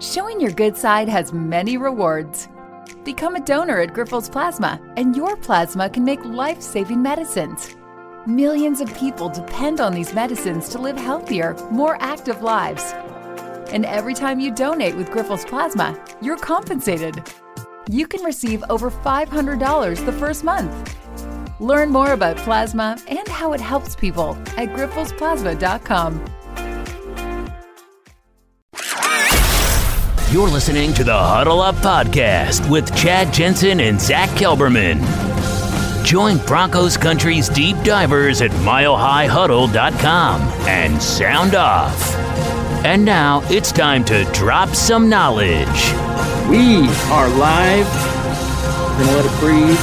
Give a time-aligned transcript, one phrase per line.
[0.00, 2.48] Showing your good side has many rewards.
[3.04, 7.74] Become a donor at Grifols Plasma, and your plasma can make life saving medicines.
[8.24, 12.92] Millions of people depend on these medicines to live healthier, more active lives.
[13.72, 17.20] And every time you donate with Grifols Plasma, you're compensated.
[17.90, 20.96] You can receive over $500 the first month.
[21.58, 26.24] Learn more about plasma and how it helps people at grifolsplasma.com.
[30.30, 35.02] You're listening to the Huddle Up Podcast with Chad Jensen and Zach Kelberman.
[36.04, 42.14] Join Broncos Country's deep divers at milehighhuddle.com and sound off.
[42.84, 45.66] And now it's time to drop some knowledge.
[46.50, 47.88] We are live.
[48.98, 49.80] We're gonna let it breathe.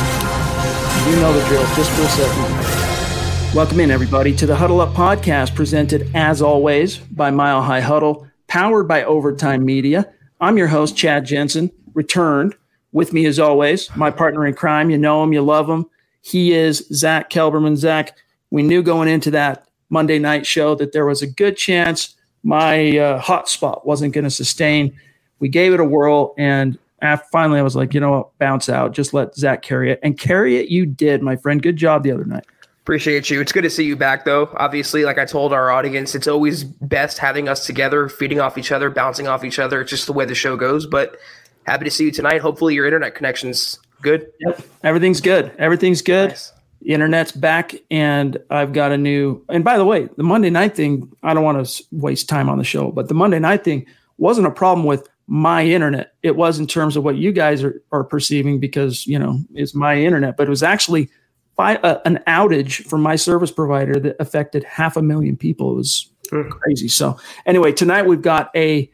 [1.09, 1.65] You know the drill.
[1.75, 3.55] Just for a second.
[3.55, 8.27] Welcome in, everybody, to the Huddle Up podcast, presented as always by Mile High Huddle,
[8.47, 10.11] powered by Overtime Media.
[10.41, 12.55] I'm your host, Chad Jensen, returned.
[12.91, 14.89] With me, as always, my partner in crime.
[14.89, 15.85] You know him, you love him.
[16.21, 17.75] He is Zach Kelberman.
[17.75, 18.17] Zach,
[18.51, 22.97] we knew going into that Monday night show that there was a good chance my
[22.97, 24.97] uh, hotspot wasn't going to sustain.
[25.39, 28.69] We gave it a whirl, and after, finally, I was like, you know what, bounce
[28.69, 28.93] out.
[28.93, 29.99] Just let Zach carry it.
[30.03, 31.61] And carry it, you did, my friend.
[31.61, 32.45] Good job the other night.
[32.85, 33.41] Appreciate you.
[33.41, 34.47] It's good to see you back, though.
[34.57, 38.71] Obviously, like I told our audience, it's always best having us together, feeding off each
[38.71, 39.81] other, bouncing off each other.
[39.81, 40.85] It's just the way the show goes.
[40.85, 41.17] But
[41.65, 42.41] happy to see you tonight.
[42.41, 44.31] Hopefully, your internet connection's good.
[44.41, 44.61] Yep.
[44.83, 45.51] Everything's good.
[45.57, 46.29] Everything's good.
[46.29, 46.51] Nice.
[46.83, 49.43] The internet's back, and I've got a new.
[49.49, 52.59] And by the way, the Monday night thing, I don't want to waste time on
[52.59, 53.87] the show, but the Monday night thing
[54.19, 56.13] wasn't a problem with my internet.
[56.21, 59.73] It was in terms of what you guys are, are perceiving because, you know, it's
[59.73, 61.09] my internet, but it was actually
[61.55, 65.71] by uh, an outage from my service provider that affected half a million people.
[65.71, 66.11] It was
[66.49, 66.87] crazy.
[66.87, 68.91] So, anyway, tonight we've got a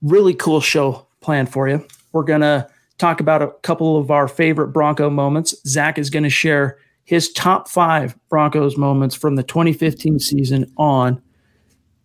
[0.00, 1.86] really cool show planned for you.
[2.12, 5.54] We're going to talk about a couple of our favorite Bronco moments.
[5.66, 11.20] Zach is going to share his top five Broncos moments from the 2015 season on.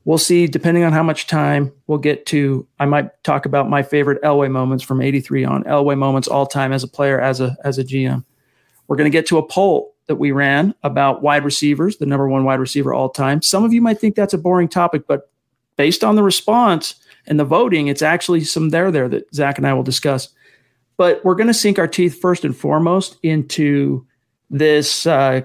[0.05, 2.65] We'll see, depending on how much time we'll get to.
[2.79, 5.63] I might talk about my favorite Elway moments from 83 on.
[5.65, 8.23] Elway moments all time as a player, as a as a GM.
[8.87, 12.27] We're going to get to a poll that we ran about wide receivers, the number
[12.27, 13.41] one wide receiver all time.
[13.41, 15.29] Some of you might think that's a boring topic, but
[15.75, 16.95] based on the response
[17.27, 20.29] and the voting, it's actually some there there that Zach and I will discuss.
[20.95, 24.07] But we're going to sink our teeth first and foremost into
[24.49, 25.41] this uh,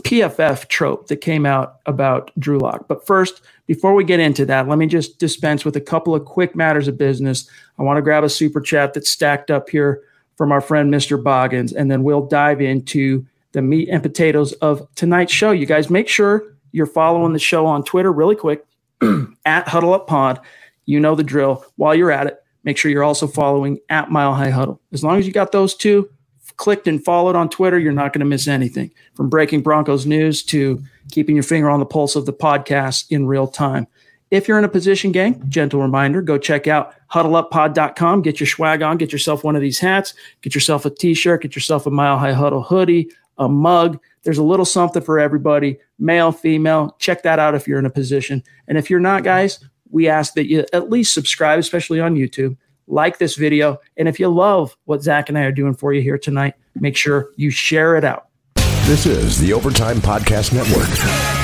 [0.00, 2.88] PFF trope that came out about Drew Lock.
[2.88, 6.24] But first, before we get into that, let me just dispense with a couple of
[6.24, 7.48] quick matters of business.
[7.78, 10.02] I want to grab a super chat that's stacked up here
[10.36, 11.22] from our friend Mr.
[11.22, 15.52] Boggins, and then we'll dive into the meat and potatoes of tonight's show.
[15.52, 18.64] You guys make sure you're following the show on Twitter really quick
[19.44, 20.40] at Huddle Up Pod.
[20.86, 21.64] You know the drill.
[21.76, 24.80] While you're at it, make sure you're also following at Mile High Huddle.
[24.92, 26.10] As long as you got those two
[26.56, 30.42] clicked and followed on Twitter, you're not going to miss anything from breaking Broncos news
[30.44, 33.86] to keeping your finger on the pulse of the podcast in real time.
[34.34, 38.82] If you're in a position, gang, gentle reminder, go check out huddleuppod.com, get your swag
[38.82, 40.12] on, get yourself one of these hats,
[40.42, 44.00] get yourself a t-shirt, get yourself a Mile High Huddle hoodie, a mug.
[44.24, 46.96] There's a little something for everybody, male, female.
[46.98, 48.42] Check that out if you're in a position.
[48.66, 52.56] And if you're not, guys, we ask that you at least subscribe, especially on YouTube,
[52.88, 53.78] like this video.
[53.96, 56.96] And if you love what Zach and I are doing for you here tonight, make
[56.96, 58.26] sure you share it out.
[58.56, 61.43] This is the Overtime Podcast Network.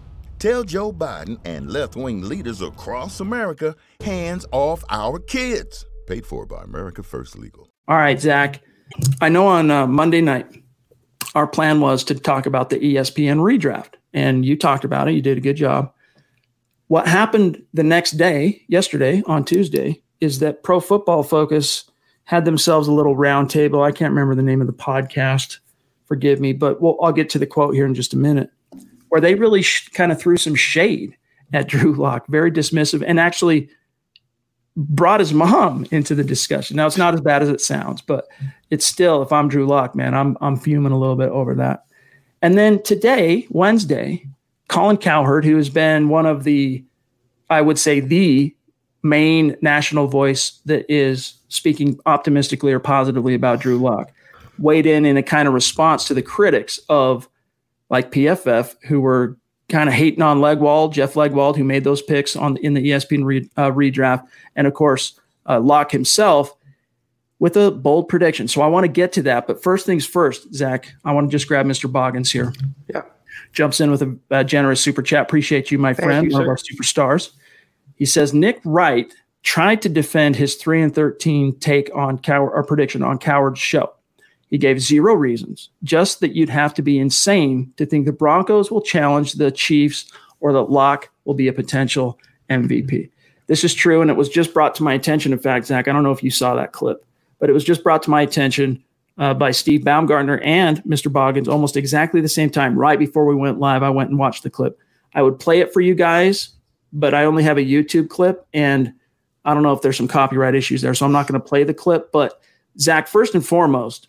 [0.41, 5.85] Tell Joe Biden and left wing leaders across America hands off our kids.
[6.07, 7.69] Paid for by America First Legal.
[7.87, 8.59] All right, Zach.
[9.21, 10.47] I know on uh, Monday night,
[11.35, 15.13] our plan was to talk about the ESPN redraft, and you talked about it.
[15.13, 15.93] You did a good job.
[16.87, 21.83] What happened the next day, yesterday on Tuesday, is that Pro Football Focus
[22.23, 23.85] had themselves a little roundtable.
[23.85, 25.59] I can't remember the name of the podcast.
[26.07, 28.49] Forgive me, but we'll, I'll get to the quote here in just a minute,
[29.11, 31.17] where they really sh- kind of threw some shade
[31.51, 33.67] at Drew Lock, very dismissive, and actually
[34.77, 36.77] brought his mom into the discussion.
[36.77, 38.29] Now it's not as bad as it sounds, but
[38.69, 41.83] it's still, if I'm Drew Lock, man, I'm I'm fuming a little bit over that.
[42.41, 44.25] And then today, Wednesday,
[44.69, 46.81] Colin Cowherd, who has been one of the,
[47.49, 48.55] I would say, the
[49.03, 54.09] main national voice that is speaking optimistically or positively about Drew Lock,
[54.57, 57.27] weighed in in a kind of response to the critics of
[57.91, 59.37] like PFF who were
[59.69, 63.23] kind of hating on Legwold, Jeff Legwold, who made those picks on in the ESPN
[63.23, 66.55] re, uh, redraft, and of course uh, Lock himself
[67.37, 68.47] with a bold prediction.
[68.47, 71.31] So I want to get to that, but first things first, Zach, I want to
[71.31, 71.91] just grab Mr.
[71.91, 72.51] Boggins here.
[72.91, 73.03] Yeah
[73.53, 75.23] jumps in with a, a generous super chat.
[75.23, 77.31] Appreciate you, my Thank friend, you, one of our superstars.
[77.95, 79.13] He says Nick Wright
[79.43, 83.93] tried to defend his three and thirteen take on Cowherd or prediction on Cowherd's show.
[84.51, 88.69] He gave zero reasons, just that you'd have to be insane to think the Broncos
[88.69, 90.11] will challenge the Chiefs
[90.41, 92.19] or that Lock will be a potential
[92.49, 93.09] MVP.
[93.47, 95.31] This is true, and it was just brought to my attention.
[95.31, 97.05] In fact, Zach, I don't know if you saw that clip,
[97.39, 98.83] but it was just brought to my attention
[99.17, 101.11] uh, by Steve Baumgartner and Mr.
[101.11, 102.77] Boggins almost exactly the same time.
[102.77, 104.77] Right before we went live, I went and watched the clip.
[105.13, 106.49] I would play it for you guys,
[106.91, 108.93] but I only have a YouTube clip, and
[109.45, 111.63] I don't know if there's some copyright issues there, so I'm not going to play
[111.63, 112.11] the clip.
[112.11, 112.41] But
[112.79, 114.07] Zach, first and foremost,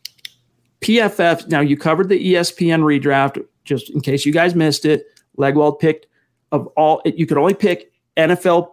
[0.82, 1.49] PFF.
[1.49, 5.06] Now you covered the ESPN redraft, just in case you guys missed it.
[5.38, 6.06] Legwold picked
[6.50, 7.00] of all.
[7.05, 8.69] You could only pick NFL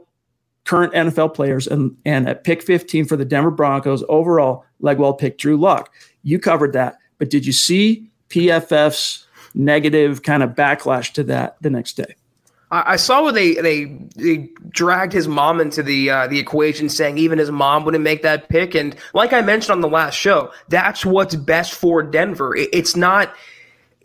[0.65, 5.39] current NFL players, and and at pick 15 for the Denver Broncos overall, Legwold picked
[5.39, 5.93] Drew Lock.
[6.23, 11.69] You covered that, but did you see PFF's negative kind of backlash to that the
[11.69, 12.15] next day?
[12.71, 13.85] I saw where they they
[14.15, 18.21] they dragged his mom into the uh, the equation, saying even his mom wouldn't make
[18.21, 18.75] that pick.
[18.75, 22.55] And like I mentioned on the last show, that's what's best for Denver.
[22.55, 23.33] it's not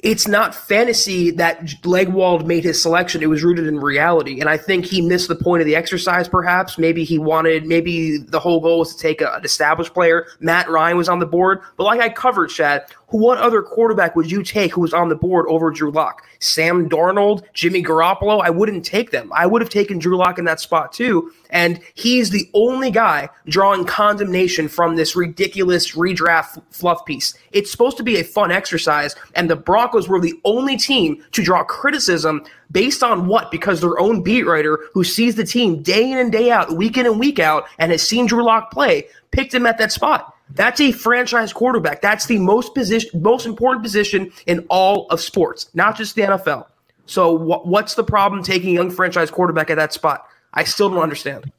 [0.05, 3.23] it's not fantasy that Legwold made his selection.
[3.23, 4.39] It was rooted in reality.
[4.39, 6.77] And I think he missed the point of the exercise, perhaps.
[6.77, 10.27] Maybe he wanted, maybe the whole goal was to take a, an established player.
[10.41, 11.63] Matt Ryan was on the board.
[11.79, 15.15] But like I covered, Chad, what other quarterback would you take who was on the
[15.15, 16.27] board over Drew Lock?
[16.41, 18.43] Sam Darnold, Jimmy Garoppolo?
[18.43, 19.33] I wouldn't take them.
[19.33, 21.31] I would have taken Drew Lock in that spot too.
[21.51, 27.35] And he's the only guy drawing condemnation from this ridiculous redraft fluff piece.
[27.53, 31.45] It's supposed to be a fun exercise, and the Broncos were the only team to
[31.45, 33.53] draw criticism based on what?
[33.53, 36.97] Because their own beat writer who sees the team day in and day out, week
[36.97, 40.34] in and week out, and has seen Drew Lock play, picked him at that spot.
[40.51, 42.03] That's a franchise quarterback.
[42.03, 46.67] That's the most position, most important position in all of sports, not just the NFL.
[47.07, 50.27] So, wh- what's the problem taking a young franchise quarterback at that spot?
[50.53, 51.51] I still don't understand.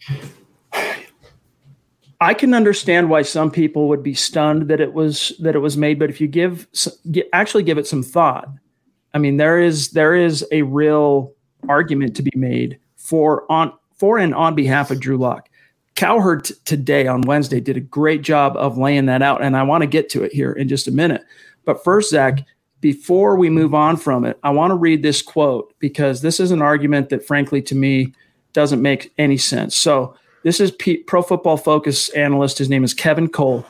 [2.21, 5.75] I can understand why some people would be stunned that it was that it was
[5.75, 6.67] made, but if you give
[7.33, 8.47] actually give it some thought,
[9.13, 11.33] I mean there is there is a real
[11.67, 15.49] argument to be made for on for and on behalf of Drew Lock.
[15.95, 19.63] Cowherd t- today on Wednesday did a great job of laying that out, and I
[19.63, 21.23] want to get to it here in just a minute.
[21.63, 22.45] But first, Zach,
[22.81, 26.51] before we move on from it, I want to read this quote because this is
[26.51, 28.13] an argument that, frankly, to me,
[28.53, 29.75] doesn't make any sense.
[29.75, 32.59] So, this is P- Pro Football Focus analyst.
[32.59, 33.65] His name is Kevin Cole.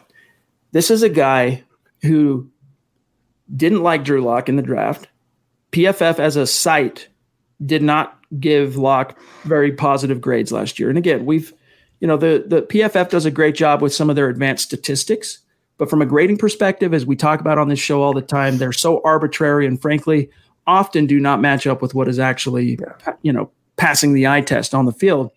[0.73, 1.63] This is a guy
[2.01, 2.49] who
[3.55, 5.07] didn't like Drew Lock in the draft.
[5.71, 7.07] PFF as a site
[7.65, 10.89] did not give Lock very positive grades last year.
[10.89, 11.53] And again, we've,
[11.99, 15.39] you know, the the PFF does a great job with some of their advanced statistics,
[15.77, 18.57] but from a grading perspective, as we talk about on this show all the time,
[18.57, 20.29] they're so arbitrary and frankly
[20.67, 22.79] often do not match up with what is actually,
[23.21, 25.31] you know, passing the eye test on the field.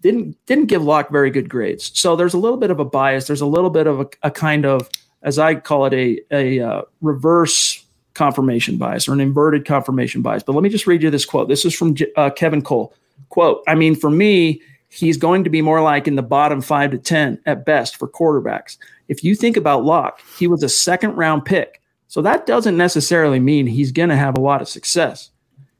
[0.00, 1.98] Didn't didn't give Lock very good grades.
[1.98, 3.26] So there's a little bit of a bias.
[3.26, 4.90] There's a little bit of a, a kind of,
[5.22, 10.42] as I call it, a a uh, reverse confirmation bias or an inverted confirmation bias.
[10.42, 11.48] But let me just read you this quote.
[11.48, 12.94] This is from uh, Kevin Cole.
[13.30, 14.60] Quote, I mean, for me,
[14.94, 18.08] he's going to be more like in the bottom five to 10 at best for
[18.08, 18.78] quarterbacks.
[19.08, 21.80] If you think about Lock, he was a second round pick.
[22.08, 25.30] So that doesn't necessarily mean he's going to have a lot of success.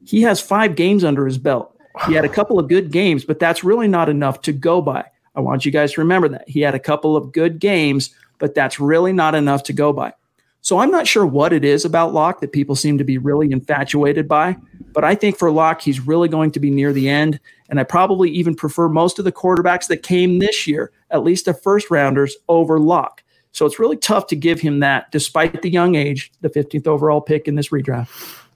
[0.05, 1.75] He has five games under his belt.
[2.07, 5.05] He had a couple of good games, but that's really not enough to go by.
[5.37, 6.49] I want you guys to remember that.
[6.49, 10.13] He had a couple of good games, but that's really not enough to go by.
[10.61, 13.53] So I'm not sure what it is about Lock that people seem to be really
[13.53, 14.57] infatuated by,
[14.93, 17.39] but I think for Lock, he's really going to be near the end.
[17.71, 21.47] And I probably even prefer most of the quarterbacks that came this year, at least
[21.47, 23.23] the first rounders, over Lock.
[23.53, 27.21] So it's really tough to give him that despite the young age, the 15th overall
[27.21, 28.09] pick in this redraft,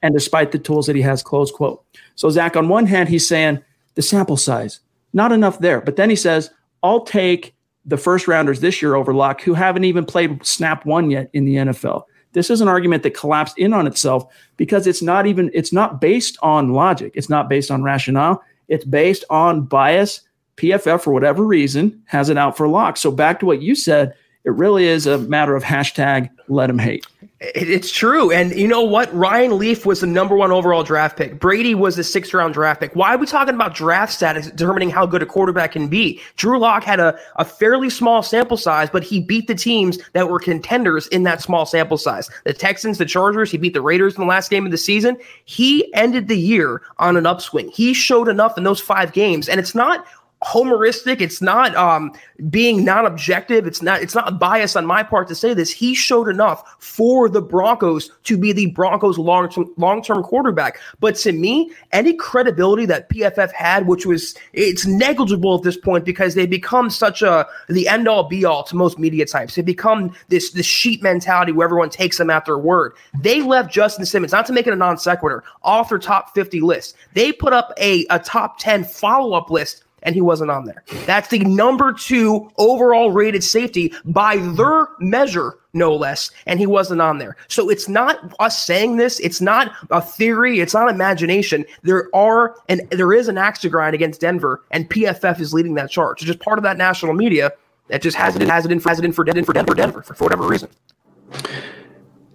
[0.02, 1.84] and despite the tools that he has, close quote.
[2.16, 3.62] So, Zach, on one hand, he's saying
[3.94, 4.80] the sample size,
[5.12, 5.80] not enough there.
[5.80, 6.50] But then he says,
[6.82, 11.10] I'll take the first rounders this year over Lock who haven't even played snap one
[11.10, 12.02] yet in the NFL.
[12.32, 16.00] This is an argument that collapsed in on itself because it's not even it's not
[16.00, 17.12] based on logic.
[17.14, 18.42] It's not based on rationale.
[18.68, 20.22] It's based on bias.
[20.56, 22.96] PFF for whatever reason has it out for Lock.
[22.96, 26.78] So back to what you said, it really is a matter of hashtag let them
[26.80, 27.06] hate.
[27.40, 28.32] It's true.
[28.32, 29.14] And you know what?
[29.14, 31.38] Ryan Leaf was the number one overall draft pick.
[31.38, 32.96] Brady was the sixth round draft pick.
[32.96, 36.20] Why are we talking about draft status determining how good a quarterback can be?
[36.34, 40.28] Drew Lock had a, a fairly small sample size, but he beat the teams that
[40.28, 42.28] were contenders in that small sample size.
[42.42, 45.16] The Texans, the Chargers, he beat the Raiders in the last game of the season.
[45.44, 47.68] He ended the year on an upswing.
[47.68, 49.48] He showed enough in those five games.
[49.48, 50.04] And it's not
[50.44, 52.12] homeristic it's not um,
[52.50, 53.66] being non-objective.
[53.66, 55.70] It's not it's not bias on my part to say this.
[55.70, 60.78] He showed enough for the broncos to be the broncos long-term long-term quarterback.
[61.00, 66.04] But to me any credibility that pff had which was it's negligible at this point
[66.04, 69.56] because they become such a the end all be all to most media types.
[69.56, 72.92] They become this this sheep mentality where everyone takes them at their word.
[73.20, 76.60] They left justin simmons not to make it a non sequitur off their top 50
[76.60, 76.96] list.
[77.14, 80.82] They put up a, a top 10 follow-up list and he wasn't on there.
[81.06, 87.00] That's the number two overall rated safety by their measure, no less, and he wasn't
[87.00, 87.36] on there.
[87.48, 89.20] So it's not us saying this.
[89.20, 90.60] It's not a theory.
[90.60, 91.64] It's not imagination.
[91.82, 95.74] There are and there is an axe to grind against Denver, and PFF is leading
[95.74, 96.22] that charge.
[96.22, 97.52] It's just part of that national media
[97.88, 100.02] that just has it has it in has it in for Denver for Denver Denver
[100.02, 100.68] for, whatever reason.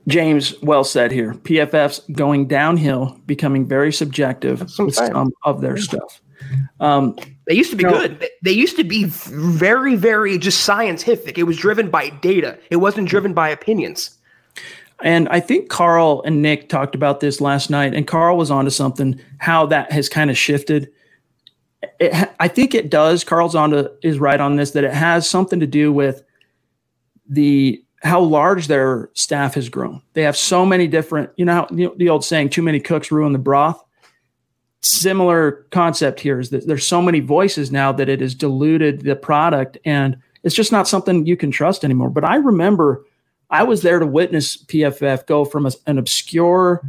[0.08, 1.34] James, well said here.
[1.34, 6.22] PFF's going downhill, becoming very subjective with some of their stuff.
[6.79, 8.27] Um, they used to be good.
[8.41, 11.38] They used to be very, very just scientific.
[11.38, 12.57] It was driven by data.
[12.69, 14.17] It wasn't driven by opinions.
[15.01, 18.71] And I think Carl and Nick talked about this last night, and Carl was onto
[18.71, 19.19] something.
[19.38, 20.89] How that has kind of shifted.
[22.00, 23.23] It, I think it does.
[23.23, 26.23] Carl's onto is right on this that it has something to do with
[27.27, 30.01] the how large their staff has grown.
[30.13, 31.31] They have so many different.
[31.35, 33.83] You know, how, you know the old saying, "Too many cooks ruin the broth."
[34.86, 39.16] Similar concept here is that there's so many voices now that it has diluted the
[39.16, 42.10] product and it's just not something you can trust anymore.
[42.10, 43.06] But I remember
[43.50, 46.82] I was there to witness PFF go from a, an obscure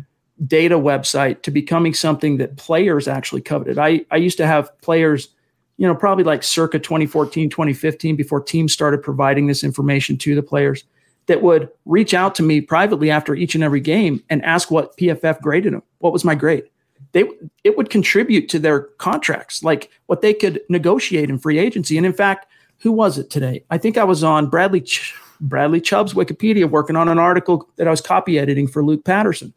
[0.45, 3.79] data website to becoming something that players actually coveted.
[3.79, 5.29] I, I used to have players,
[5.77, 10.43] you know, probably like circa 2014, 2015, before teams started providing this information to the
[10.43, 10.85] players
[11.27, 14.97] that would reach out to me privately after each and every game and ask what
[14.97, 15.83] PFF graded them.
[15.99, 16.65] What was my grade?
[17.13, 17.25] They
[17.63, 21.97] it would contribute to their contracts, like what they could negotiate in free agency.
[21.97, 22.47] And in fact,
[22.79, 23.65] who was it today?
[23.71, 27.87] I think I was on Bradley Ch- Bradley Chubb's Wikipedia working on an article that
[27.87, 29.53] I was copy editing for Luke Patterson,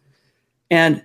[0.70, 1.04] and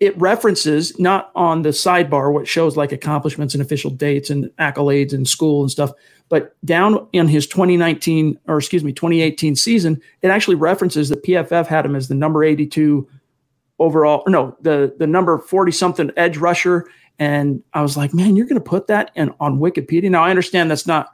[0.00, 5.12] it references not on the sidebar what shows like accomplishments and official dates and accolades
[5.12, 5.92] and school and stuff
[6.30, 11.66] but down in his 2019 or excuse me 2018 season it actually references that pff
[11.66, 13.06] had him as the number 82
[13.80, 16.88] overall, no, the the number 40 something edge rusher.
[17.18, 20.10] And I was like, man, you're going to put that in on Wikipedia.
[20.10, 21.08] Now I understand that's not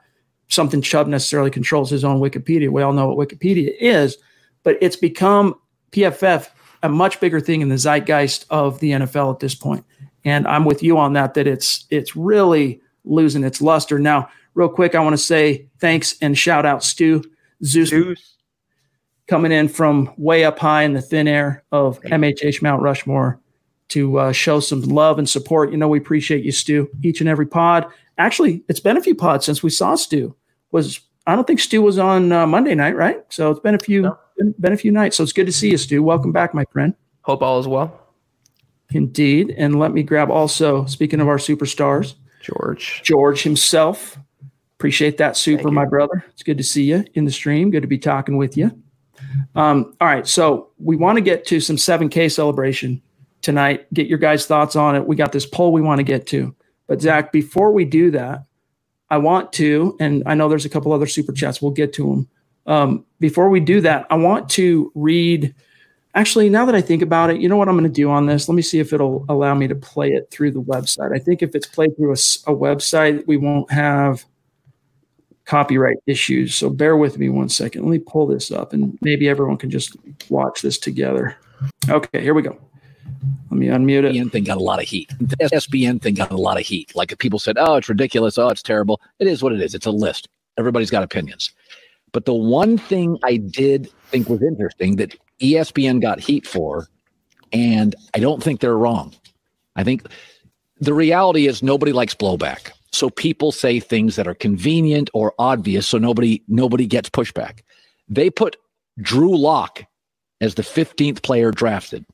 [0.48, 2.68] something Chubb necessarily controls his own Wikipedia.
[2.68, 4.18] We all know what Wikipedia is,
[4.62, 5.54] but it's become
[5.92, 6.48] PFF
[6.82, 9.84] a much bigger thing in the zeitgeist of the NFL at this point.
[10.24, 13.98] And I'm with you on that, that it's it's really losing its luster.
[13.98, 17.22] Now, real quick, I want to say thanks and shout out Stu
[17.64, 18.35] Zeus, Zeus.
[19.28, 23.40] Coming in from way up high in the thin air of MHH Mount Rushmore
[23.88, 25.70] to uh, show some love and support.
[25.70, 27.86] You know, we appreciate you, Stu, each and every pod.
[28.18, 30.34] Actually, it's been a few pods since we saw Stu.
[30.70, 33.20] Was I don't think Stu was on uh, Monday night, right?
[33.28, 34.18] So it's been a few No.
[34.36, 35.16] been, been a few nights.
[35.16, 36.02] So it's good to see you, Stu.
[36.02, 36.94] Welcome back, my friend.
[37.22, 38.00] Hope all is well.
[38.90, 39.52] Indeed.
[39.56, 43.02] And let me grab also, speaking of our superstars, George.
[43.02, 44.16] George himself.
[44.78, 46.24] Appreciate that super, my brother.
[46.32, 47.70] It's good to see you in the stream.
[47.70, 48.70] Good to be talking with you.
[49.54, 50.26] Um, all right.
[50.26, 53.02] So we want to get to some 7K celebration
[53.42, 53.92] tonight.
[53.94, 55.06] Get your guys' thoughts on it.
[55.06, 56.54] We got this poll we want to get to.
[56.86, 58.44] But Zach, before we do that,
[59.10, 61.62] I want to, and I know there's a couple other super chats.
[61.62, 62.28] We'll get to them.
[62.66, 65.54] Um, before we do that, I want to read.
[66.14, 68.26] Actually, now that I think about it, you know what I'm going to do on
[68.26, 68.48] this?
[68.48, 71.14] Let me see if it'll allow me to play it through the website.
[71.14, 74.24] I think if it's played through a website, we won't have
[75.46, 76.54] copyright issues.
[76.54, 77.82] So bear with me one second.
[77.82, 79.96] Let me pull this up and maybe everyone can just
[80.28, 81.36] watch this together.
[81.88, 82.58] Okay, here we go.
[83.50, 84.14] Let me unmute it.
[84.14, 85.10] ESPN thing got a lot of heat.
[85.20, 86.94] The ESPN thing got a lot of heat.
[86.94, 88.36] Like people said, "Oh, it's ridiculous.
[88.36, 89.74] Oh, it's terrible." It is what it is.
[89.74, 90.28] It's a list.
[90.58, 91.52] Everybody's got opinions.
[92.12, 96.88] But the one thing I did think was interesting that ESPN got heat for,
[97.52, 99.14] and I don't think they're wrong.
[99.76, 100.06] I think
[100.80, 102.72] the reality is nobody likes blowback.
[102.96, 107.60] So people say things that are convenient or obvious so nobody nobody gets pushback.
[108.08, 108.56] They put
[108.98, 109.84] Drew Lock
[110.40, 112.06] as the 15th player drafted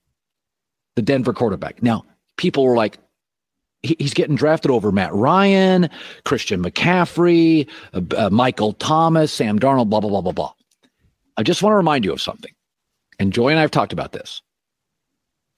[0.97, 1.83] the Denver quarterback.
[1.83, 2.05] Now,
[2.37, 2.99] people were like,
[3.83, 5.89] he's getting drafted over Matt Ryan,
[6.25, 10.53] Christian McCaffrey, uh, uh, Michael Thomas, Sam Darnold, blah, blah, blah, blah, blah.
[11.37, 12.53] I just want to remind you of something.
[13.21, 14.43] And Joy and I have talked about this.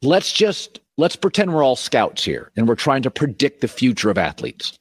[0.02, 4.10] Let's just let's pretend we're all scouts here and we're trying to predict the future
[4.10, 4.78] of athletes.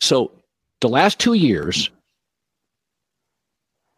[0.00, 0.32] So
[0.80, 1.90] the last two years,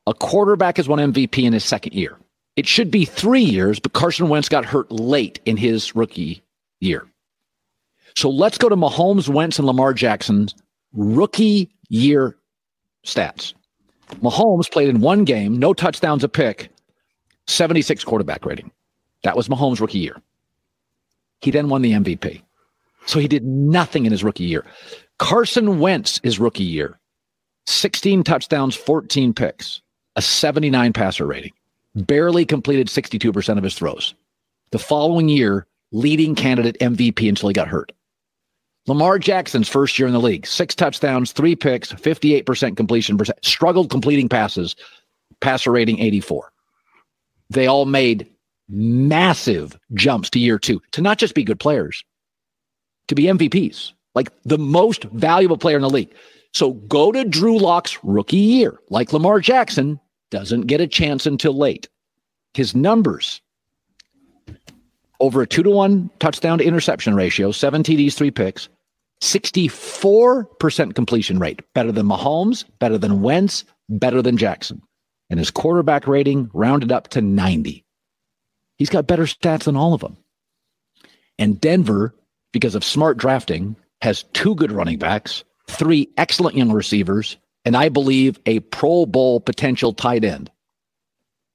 [0.07, 2.19] a quarterback has won MVP in his second year.
[2.57, 6.43] It should be three years, but Carson Wentz got hurt late in his rookie
[6.81, 7.07] year.
[8.15, 10.55] So let's go to Mahomes, Wentz, and Lamar Jackson's
[10.93, 12.37] rookie year
[13.07, 13.55] stats.
[14.21, 16.71] Mahomes played in one game, no touchdowns, a pick,
[17.47, 18.71] 76 quarterback rating.
[19.23, 20.21] That was Mahomes' rookie year.
[21.41, 22.43] He then won the MVP.
[23.07, 24.65] So he did nothing in his rookie year.
[25.23, 26.99] Carson Wentz, his rookie year,
[27.67, 29.81] 16 touchdowns, 14 picks,
[30.17, 31.53] a 79 passer rating
[31.95, 34.17] barely completed 62% of his throws.
[34.73, 37.93] The following year, leading candidate MVP until he got hurt.
[38.89, 43.91] Lamar Jackson's first year in the league, six touchdowns, three picks, 58% completion percent, struggled
[43.91, 44.75] completing passes,
[45.41, 46.51] passer rating 84.
[47.49, 48.29] They all made
[48.69, 52.05] massive jumps to year two to not just be good players,
[53.07, 56.15] to be MVPs, like the most valuable player in the league.
[56.53, 59.99] So go to Drew Lock's rookie year, like Lamar Jackson,
[60.31, 61.89] doesn't get a chance until late.
[62.55, 63.41] His numbers
[65.21, 68.69] over a two to one touchdown to interception ratio, seven TDs, three picks,
[69.23, 74.83] 64% completion rate, better than Mahomes, better than Wentz, better than Jackson.
[75.31, 77.85] And his quarterback rating rounded up to 90.
[78.77, 80.17] He's got better stats than all of them.
[81.39, 82.15] And Denver,
[82.53, 87.89] because of smart drafting, has two good running backs, three excellent young receivers, and I
[87.89, 90.51] believe a Pro Bowl potential tight end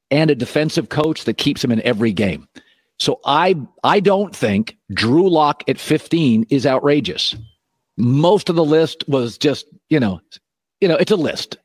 [0.09, 2.47] and a defensive coach that keeps him in every game.
[2.99, 7.35] So I I don't think Drew Lock at 15 is outrageous.
[7.97, 10.21] Most of the list was just, you know,
[10.79, 11.57] you know, it's a list.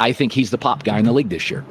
[0.00, 1.64] I think he's the pop guy in the league this year.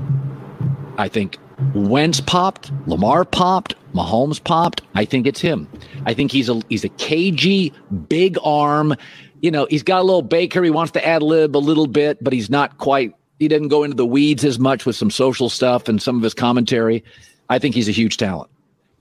[0.97, 1.37] I think
[1.73, 4.81] Wentz popped, Lamar popped, Mahomes popped.
[4.95, 5.67] I think it's him.
[6.05, 7.73] I think he's a he's a cagey,
[8.07, 8.95] big arm.
[9.41, 10.63] You know, he's got a little Baker.
[10.63, 13.13] He wants to ad lib a little bit, but he's not quite.
[13.39, 16.23] He doesn't go into the weeds as much with some social stuff and some of
[16.23, 17.03] his commentary.
[17.49, 18.49] I think he's a huge talent,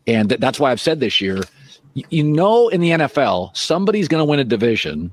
[0.06, 1.42] and th- that's why I've said this year.
[1.94, 5.12] You know, in the NFL, somebody's going to win a division,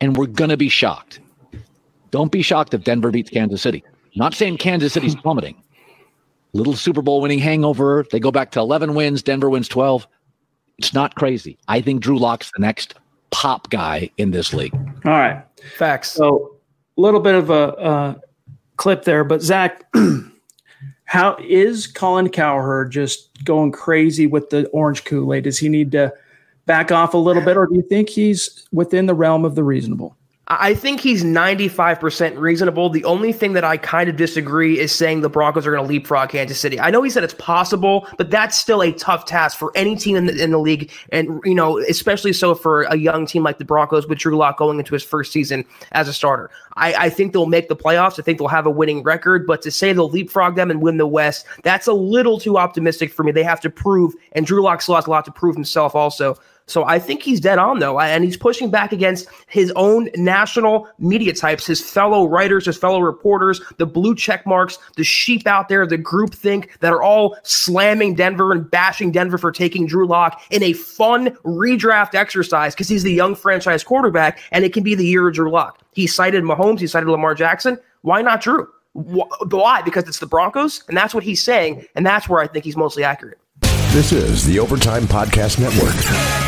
[0.00, 1.20] and we're going to be shocked.
[2.10, 3.84] Don't be shocked if Denver beats Kansas City.
[4.16, 5.62] Not saying Kansas City's plummeting.
[6.52, 8.04] Little Super Bowl winning hangover.
[8.10, 9.22] They go back to 11 wins.
[9.22, 10.06] Denver wins 12.
[10.78, 11.58] It's not crazy.
[11.68, 12.94] I think Drew Lock's the next
[13.30, 14.74] pop guy in this league.
[15.04, 15.44] All right.
[15.76, 16.10] Facts.
[16.10, 16.56] So
[16.96, 18.14] a little bit of a, uh
[18.78, 19.84] clip there, but Zach,
[21.04, 25.44] how is Colin Cowherd just going crazy with the orange Kool Aid?
[25.44, 26.14] Does he need to
[26.64, 29.64] back off a little bit, or do you think he's within the realm of the
[29.64, 30.16] reasonable?
[30.50, 32.88] I think he's 95% reasonable.
[32.88, 35.88] The only thing that I kind of disagree is saying the Broncos are going to
[35.88, 36.80] leapfrog Kansas City.
[36.80, 40.16] I know he said it's possible, but that's still a tough task for any team
[40.16, 40.90] in the, in the league.
[41.12, 44.56] And, you know, especially so for a young team like the Broncos with Drew Lock
[44.56, 46.50] going into his first season as a starter.
[46.76, 48.18] I, I think they'll make the playoffs.
[48.18, 50.96] I think they'll have a winning record, but to say they'll leapfrog them and win
[50.96, 53.32] the West, that's a little too optimistic for me.
[53.32, 56.38] They have to prove, and Drew Lock still has a lot to prove himself also.
[56.68, 60.88] So I think he's dead on though, and he's pushing back against his own national
[60.98, 65.68] media types, his fellow writers, his fellow reporters, the blue check marks, the sheep out
[65.68, 70.06] there, the group think that are all slamming Denver and bashing Denver for taking Drew
[70.06, 74.82] Lock in a fun redraft exercise because he's the young franchise quarterback and it can
[74.82, 75.80] be the year of Drew Lock.
[75.92, 77.78] He cited Mahomes, he cited Lamar Jackson.
[78.02, 78.68] Why not Drew?
[78.92, 79.82] Why?
[79.82, 82.76] Because it's the Broncos, and that's what he's saying, and that's where I think he's
[82.76, 83.38] mostly accurate.
[83.92, 86.47] This is the Overtime Podcast Network.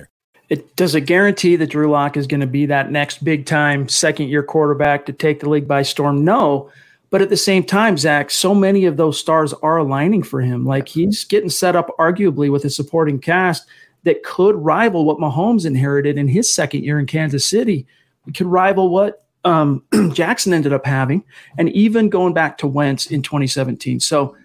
[0.51, 3.87] It does it guarantee that Drew Lock is going to be that next big time
[3.87, 6.25] second year quarterback to take the league by storm?
[6.25, 6.69] No.
[7.09, 10.65] But at the same time, Zach, so many of those stars are aligning for him.
[10.65, 13.65] Like he's getting set up arguably with a supporting cast
[14.03, 17.87] that could rival what Mahomes inherited in his second year in Kansas City.
[18.27, 21.23] It could rival what um, Jackson ended up having,
[21.57, 24.01] and even going back to Wentz in 2017.
[24.01, 24.35] So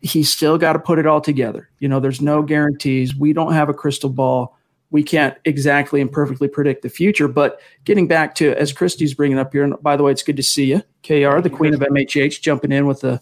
[0.00, 1.70] he's still got to put it all together.
[1.80, 3.16] You know, there's no guarantees.
[3.16, 4.56] We don't have a crystal ball
[4.94, 7.26] we can't exactly and perfectly predict the future.
[7.26, 10.36] But getting back to as Christy's bringing up here, and by the way, it's good
[10.36, 13.20] to see you, KR, the queen of MHH, jumping in with a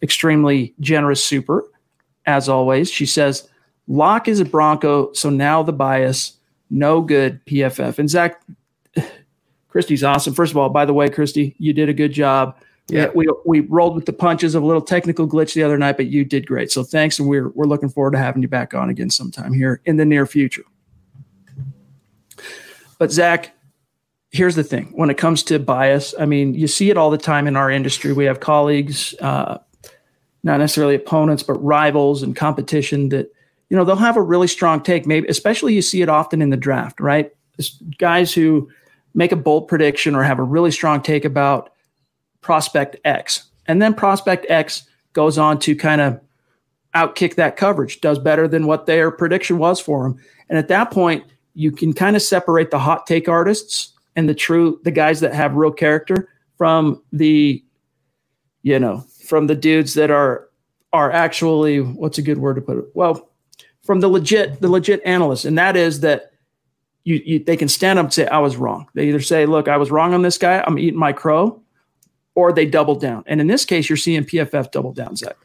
[0.00, 1.64] extremely generous super,
[2.24, 2.88] as always.
[2.88, 3.48] She says,
[3.88, 6.34] Lock is a Bronco, so now the bias,
[6.70, 7.98] no good PFF.
[7.98, 8.40] And Zach,
[9.68, 10.34] Christy's awesome.
[10.34, 12.56] First of all, by the way, Christy, you did a good job.
[12.86, 15.96] Yeah, we, we rolled with the punches of a little technical glitch the other night,
[15.96, 16.70] but you did great.
[16.70, 19.80] So thanks, and we're we're looking forward to having you back on again sometime here
[19.84, 20.62] in the near future.
[22.98, 23.54] But Zach,
[24.30, 27.18] here's the thing: when it comes to bias, I mean, you see it all the
[27.18, 28.12] time in our industry.
[28.12, 29.58] We have colleagues, uh,
[30.42, 33.32] not necessarily opponents, but rivals and competition that
[33.70, 35.06] you know they'll have a really strong take.
[35.06, 37.30] Maybe, especially you see it often in the draft, right?
[37.56, 38.70] It's guys who
[39.14, 41.72] make a bold prediction or have a really strong take about
[42.40, 44.82] prospect X, and then prospect X
[45.12, 46.20] goes on to kind of
[46.94, 50.90] outkick that coverage, does better than what their prediction was for him, and at that
[50.90, 51.24] point
[51.58, 55.34] you can kind of separate the hot take artists and the true the guys that
[55.34, 57.62] have real character from the
[58.62, 60.48] you know from the dudes that are
[60.92, 62.84] are actually what's a good word to put it?
[62.94, 63.28] Well
[63.82, 65.44] from the legit the legit analysts.
[65.44, 66.30] And that is that
[67.02, 68.86] you, you they can stand up and say i was wrong.
[68.94, 70.62] They either say look i was wrong on this guy.
[70.64, 71.60] I'm eating my crow
[72.36, 73.24] or they double down.
[73.26, 75.36] And in this case you're seeing pff double down zach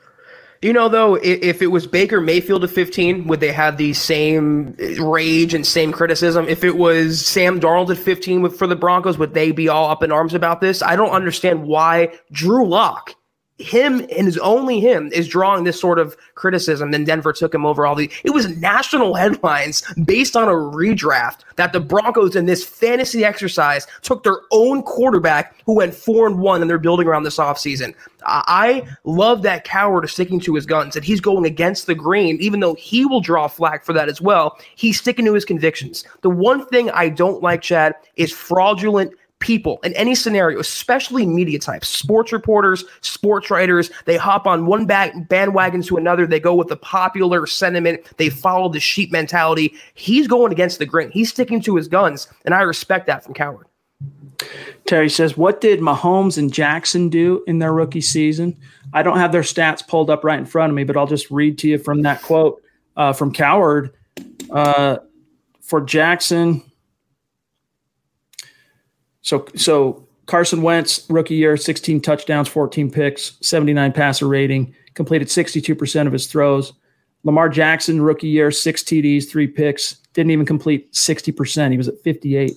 [0.63, 4.75] you know, though, if it was Baker Mayfield at 15, would they have the same
[4.79, 6.47] uh, rage and same criticism?
[6.47, 10.03] If it was Sam Darnold at 15 for the Broncos, would they be all up
[10.03, 10.81] in arms about this?
[10.81, 13.15] I don't understand why Drew Lock
[13.59, 16.91] him and is only him is drawing this sort of criticism.
[16.91, 18.09] Then Denver took him over all the.
[18.23, 23.85] It was national headlines based on a redraft that the Broncos in this fantasy exercise
[24.01, 27.93] took their own quarterback who went four and one, and they're building around this offseason.
[28.25, 32.59] I love that Cowherd sticking to his guns, that he's going against the grain, even
[32.59, 34.57] though he will draw flack for that as well.
[34.75, 36.05] He's sticking to his convictions.
[36.21, 39.13] The one thing I don't like, Chad, is fraudulent
[39.43, 44.85] people in any scenario, especially media types, sports reporters, sports writers, they hop on one
[44.85, 46.25] bandwagon to another.
[46.25, 48.01] They go with the popular sentiment.
[48.17, 49.73] They follow the sheep mentality.
[49.95, 51.11] He's going against the grain.
[51.11, 53.67] He's sticking to his guns, and I respect that from Cowherd.
[54.85, 58.57] Terry says, What did Mahomes and Jackson do in their rookie season?
[58.93, 61.29] I don't have their stats pulled up right in front of me, but I'll just
[61.29, 62.63] read to you from that quote
[62.95, 63.93] uh, from Cowherd
[64.51, 64.97] Uh,
[65.61, 66.61] for Jackson,
[69.23, 76.07] so so Carson Wentz rookie year, 16 touchdowns, 14 picks, 79 passer rating, completed 62%
[76.07, 76.73] of his throws.
[77.23, 81.71] Lamar Jackson rookie year, six TDs, three picks, didn't even complete 60%.
[81.71, 82.51] He was at 58,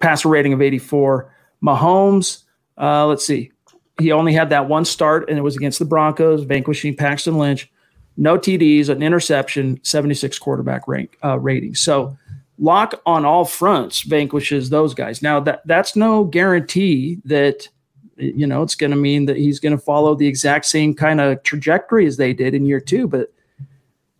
[0.00, 1.32] passer rating of 84.
[1.62, 2.44] Mahomes,
[2.78, 3.52] uh, let's see,
[3.98, 7.70] he only had that one start, and it was against the Broncos, vanquishing Paxton Lynch.
[8.16, 11.74] No TDs, an interception, 76 quarterback rank uh, rating.
[11.74, 12.16] So
[12.58, 15.22] Lock on all fronts vanquishes those guys.
[15.22, 17.68] Now that that's no guarantee that
[18.16, 21.20] you know it's going to mean that he's going to follow the exact same kind
[21.20, 23.32] of trajectory as they did in year two, but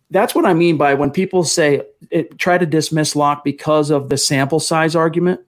[0.09, 4.09] that's what I mean by when people say it, try to dismiss Lock because of
[4.09, 5.41] the sample size argument.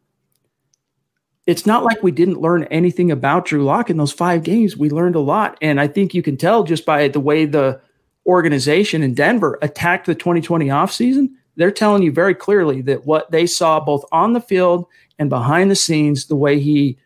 [1.45, 4.75] It's not like we didn't learn anything about Drew Lock in those five games.
[4.75, 7.79] We learned a lot, and I think you can tell just by the way the
[8.25, 13.45] organization in Denver attacked the 2020 offseason they're telling you very clearly that what they
[13.45, 14.85] saw both on the field
[15.19, 16.97] and behind the scenes, the way he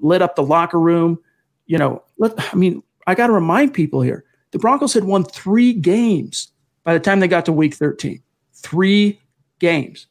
[0.00, 1.18] lit up the locker room,
[1.66, 5.24] you know, let, I mean, I got to remind people here the Broncos had won
[5.24, 6.52] three games
[6.84, 8.22] by the time they got to week 13.
[8.54, 9.20] Three
[9.58, 10.06] games.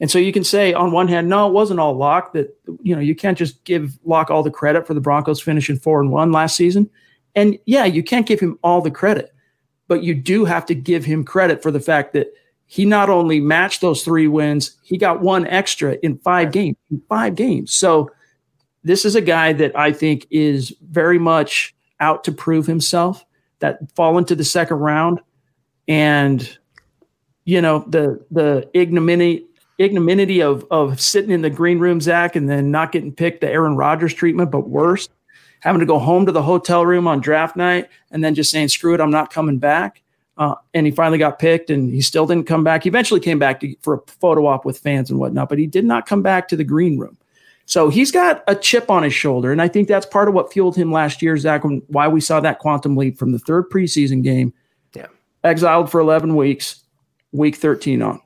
[0.00, 2.32] And so you can say on one hand, no, it wasn't all Lock.
[2.32, 5.78] That you know you can't just give Lock all the credit for the Broncos finishing
[5.78, 6.88] four and one last season.
[7.34, 9.32] And yeah, you can't give him all the credit,
[9.88, 12.32] but you do have to give him credit for the fact that
[12.70, 16.76] he not only matched those three wins, he got one extra in five games.
[16.90, 17.72] In five games.
[17.72, 18.10] So
[18.84, 23.24] this is a guy that I think is very much out to prove himself.
[23.60, 25.20] That fall into the second round,
[25.88, 26.58] and
[27.44, 29.46] you know the the ignominy
[29.78, 33.48] ignominy of of sitting in the green room, Zach, and then not getting picked, the
[33.48, 35.08] Aaron Rodgers treatment, but worse,
[35.60, 38.68] having to go home to the hotel room on draft night and then just saying,
[38.68, 40.02] "Screw it, I'm not coming back."
[40.38, 42.84] Uh, and he finally got picked and he still didn't come back.
[42.84, 45.66] He eventually came back to, for a photo op with fans and whatnot, but he
[45.66, 47.18] did not come back to the green room.
[47.66, 49.52] So he's got a chip on his shoulder.
[49.52, 52.40] And I think that's part of what fueled him last year, Zach, why we saw
[52.40, 54.54] that quantum leap from the third preseason game.
[54.94, 55.08] Yeah.
[55.44, 56.84] Exiled for 11 weeks,
[57.32, 58.22] week 13 on.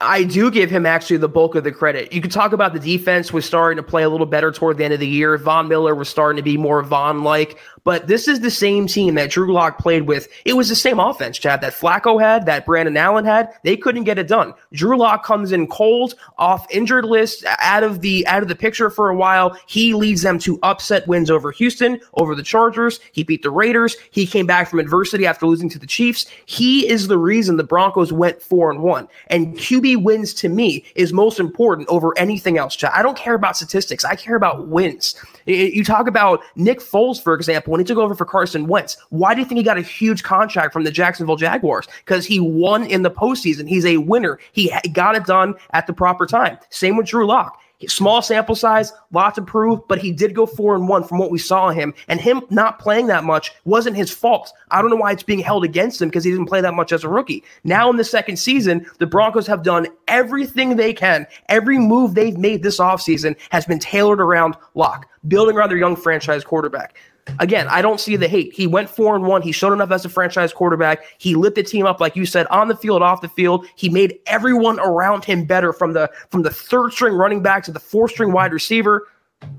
[0.00, 2.12] I do give him actually the bulk of the credit.
[2.12, 4.84] You could talk about the defense was starting to play a little better toward the
[4.84, 5.36] end of the year.
[5.36, 9.14] Von Miller was starting to be more Von like, but this is the same team
[9.14, 10.28] that Drew Lock played with.
[10.44, 13.52] It was the same offense, Chad, that Flacco had, that Brandon Allen had.
[13.64, 14.54] They couldn't get it done.
[14.72, 18.90] Drew Lock comes in cold, off injured list, out of the out of the picture
[18.90, 19.58] for a while.
[19.66, 23.00] He leads them to upset wins over Houston, over the Chargers.
[23.12, 23.96] He beat the Raiders.
[24.10, 26.26] He came back from adversity after losing to the Chiefs.
[26.46, 29.08] He is the reason the Broncos went four and one.
[29.28, 32.92] And QB wins to me is most important over anything else, Chad.
[32.94, 34.04] I don't care about statistics.
[34.04, 35.14] I care about wins.
[35.48, 38.98] You talk about Nick Foles, for example, when he took over for Carson Wentz.
[39.08, 41.88] Why do you think he got a huge contract from the Jacksonville Jaguars?
[42.04, 43.66] Because he won in the postseason.
[43.66, 44.38] He's a winner.
[44.52, 46.58] He got it done at the proper time.
[46.68, 47.58] Same with Drew Lock.
[47.86, 51.30] Small sample size, lot to prove, but he did go four and one from what
[51.30, 51.94] we saw him.
[52.08, 54.52] And him not playing that much wasn't his fault.
[54.72, 56.90] I don't know why it's being held against him because he didn't play that much
[56.92, 57.44] as a rookie.
[57.62, 61.24] Now in the second season, the Broncos have done everything they can.
[61.48, 65.94] Every move they've made this offseason has been tailored around Lock, building around their young
[65.94, 66.96] franchise quarterback.
[67.38, 68.52] Again, I don't see the hate.
[68.52, 69.42] He went four and one.
[69.42, 71.04] He showed enough as a franchise quarterback.
[71.18, 73.66] He lit the team up, like you said, on the field, off the field.
[73.76, 77.72] He made everyone around him better from the from the third string running back to
[77.72, 79.06] the fourth string wide receiver.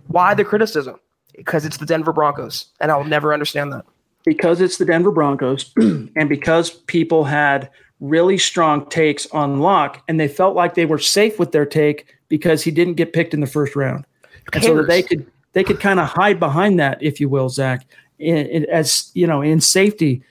[0.08, 1.00] Why the criticism?
[1.36, 3.86] Because it's the Denver Broncos, and I'll never understand that.
[4.26, 7.70] Because it's the Denver Broncos, and because people had
[8.02, 12.14] really strong takes on Lock, and they felt like they were safe with their take
[12.28, 14.06] because he didn't get picked in the first round,
[14.54, 17.50] and so that they could they could kind of hide behind that, if you will,
[17.50, 17.86] Zach.
[18.20, 20.24] In, in, as you know, in safety,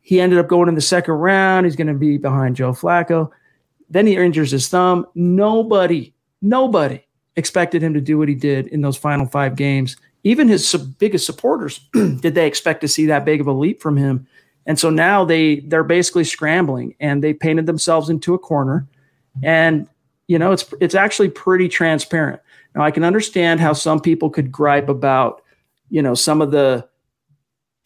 [0.00, 1.66] he ended up going in the second round.
[1.66, 3.30] He's going to be behind Joe Flacco.
[3.88, 5.06] Then he injures his thumb.
[5.14, 6.12] Nobody,
[6.42, 9.96] nobody expected him to do what he did in those final five games.
[10.24, 13.96] even his biggest supporters did they expect to see that big of a leap from
[13.96, 14.26] him?
[14.66, 18.86] And so now they they're basically scrambling and they painted themselves into a corner.
[19.42, 19.88] And
[20.26, 22.40] you know, it's it's actually pretty transparent.
[22.76, 25.42] Now I can understand how some people could gripe about,
[25.88, 26.86] you know, some of the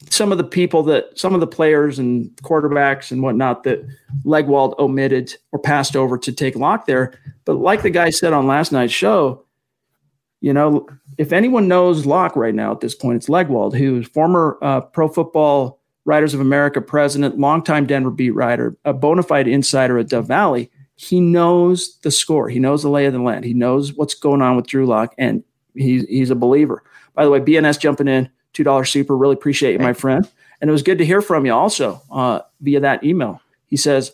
[0.09, 3.87] some of the people that some of the players and quarterbacks and whatnot that
[4.24, 7.14] Legwold omitted or passed over to take Lock there.
[7.44, 9.44] But like the guy said on last night's show,
[10.40, 14.59] you know, if anyone knows Lock right now at this point, it's Legwold, who's former
[14.62, 19.98] uh, Pro Football Writers of America president, longtime Denver beat writer, a bona fide insider
[19.98, 20.70] at Dove Valley.
[21.01, 22.51] He knows the score.
[22.51, 23.47] He knows the lay of the land.
[23.47, 25.43] He knows what's going on with Drew Lock, and
[25.75, 26.83] he's he's a believer.
[27.15, 29.17] By the way, BNS jumping in two dollar super.
[29.17, 30.29] Really appreciate you, my friend.
[30.61, 33.41] And it was good to hear from you also uh, via that email.
[33.67, 34.13] He says,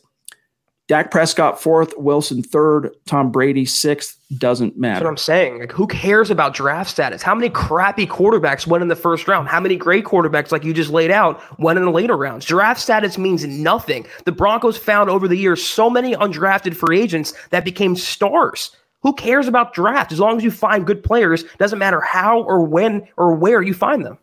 [0.88, 4.20] Dak Prescott fourth, Wilson third, Tom Brady sixth.
[4.38, 4.94] Doesn't matter.
[4.94, 5.58] That's what I'm saying.
[5.58, 7.22] Like, who cares about draft status?
[7.22, 9.48] How many crappy quarterbacks went in the first round?
[9.48, 12.44] How many great quarterbacks, like you just laid out, went in the later rounds?
[12.44, 14.06] Draft status means nothing.
[14.24, 18.70] The Broncos found over the years so many undrafted free agents that became stars.
[19.02, 20.12] Who cares about draft?
[20.12, 23.74] As long as you find good players, doesn't matter how or when or where you
[23.74, 24.18] find them.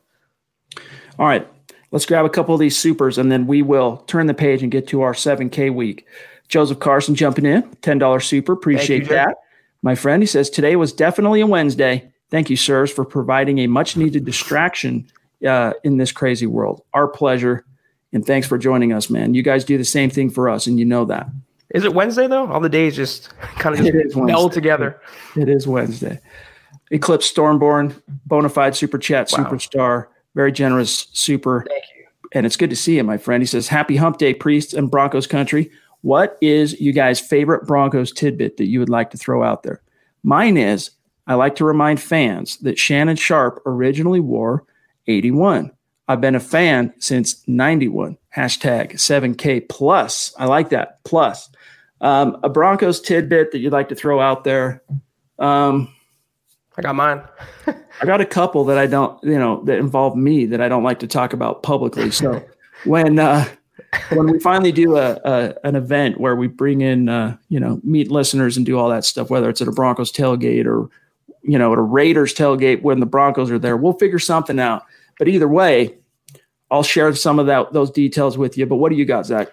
[1.20, 1.48] All right,
[1.92, 4.72] let's grab a couple of these supers and then we will turn the page and
[4.72, 6.06] get to our 7K week.
[6.54, 8.54] Joseph Carson jumping in, $10 super.
[8.54, 9.38] Appreciate you, that.
[9.82, 12.12] My friend, he says, today was definitely a Wednesday.
[12.30, 15.10] Thank you, sirs, for providing a much needed distraction
[15.44, 16.84] uh, in this crazy world.
[16.94, 17.66] Our pleasure.
[18.12, 19.34] And thanks for joining us, man.
[19.34, 21.28] You guys do the same thing for us, and you know that.
[21.72, 22.46] Is it Wednesday though?
[22.52, 25.02] All the days just kind of just meld together.
[25.36, 26.20] It is Wednesday.
[26.92, 29.40] Eclipse Stormborn, bona fide super chat wow.
[29.40, 31.66] superstar, very generous super.
[31.68, 32.06] Thank you.
[32.32, 33.42] And it's good to see you, my friend.
[33.42, 35.72] He says, Happy Hump Day, priests and Broncos country.
[36.04, 39.82] What is you guys' favorite Broncos tidbit that you would like to throw out there?
[40.22, 40.92] Mine is
[41.28, 44.66] I like to remind fans that Shannon Sharpe originally wore
[45.08, 45.72] 81.
[46.08, 48.18] I've been a fan since 91.
[48.36, 50.34] Hashtag 7K plus.
[50.38, 51.02] I like that.
[51.06, 51.50] Plus.
[52.02, 54.84] Um, a Broncos tidbit that you'd like to throw out there.
[55.40, 55.94] Um,
[56.78, 57.24] I got mine.
[57.68, 60.84] I got a couple that I don't, you know, that involve me that I don't
[60.84, 62.12] like to talk about publicly.
[62.12, 62.44] So
[62.84, 63.46] when uh,
[64.10, 67.80] when we finally do a, a, an event where we bring in, uh, you know,
[67.84, 70.90] meet listeners and do all that stuff, whether it's at a Broncos tailgate or,
[71.42, 74.84] you know, at a Raiders tailgate when the Broncos are there, we'll figure something out.
[75.20, 75.96] But either way,
[76.72, 78.66] I'll share some of that those details with you.
[78.66, 79.50] But what do you got, Zach?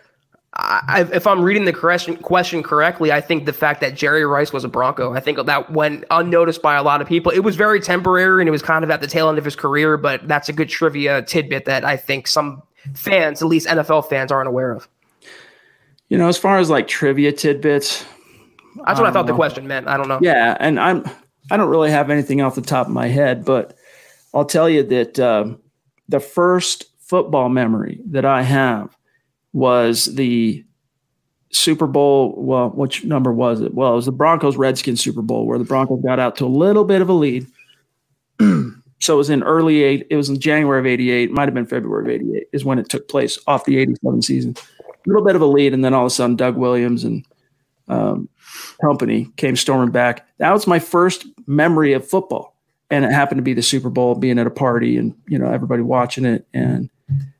[0.52, 4.52] I, if I'm reading the question, question correctly, I think the fact that Jerry Rice
[4.52, 7.30] was a Bronco, I think that went unnoticed by a lot of people.
[7.30, 9.54] It was very temporary and it was kind of at the tail end of his
[9.54, 12.62] career, but that's a good trivia tidbit that I think some
[12.94, 14.88] fans, at least NFL fans, aren't aware of.
[16.08, 18.04] You know, as far as like trivia tidbits,
[18.84, 19.32] that's what I, I thought know.
[19.32, 19.88] the question meant.
[19.88, 20.18] I don't know.
[20.20, 21.04] Yeah, and I'm
[21.50, 23.74] I don't really have anything off the top of my head, but
[24.34, 25.60] I'll tell you that um,
[26.08, 28.96] the first football memory that I have
[29.52, 30.64] was the
[31.50, 32.34] Super Bowl.
[32.36, 33.74] Well, which number was it?
[33.74, 36.46] Well, it was the Broncos Redskins Super Bowl where the Broncos got out to a
[36.46, 37.46] little bit of a lead.
[39.00, 40.06] so it was in early eight.
[40.10, 41.30] It was in January of '88.
[41.30, 44.56] Might have been February of '88 is when it took place off the '87 season.
[44.80, 47.24] A little bit of a lead, and then all of a sudden, Doug Williams and
[47.88, 48.28] um,
[48.80, 50.26] company came storming back.
[50.38, 52.54] That was my first memory of football,
[52.90, 55.50] and it happened to be the Super Bowl, being at a party and you know
[55.50, 56.90] everybody watching it, and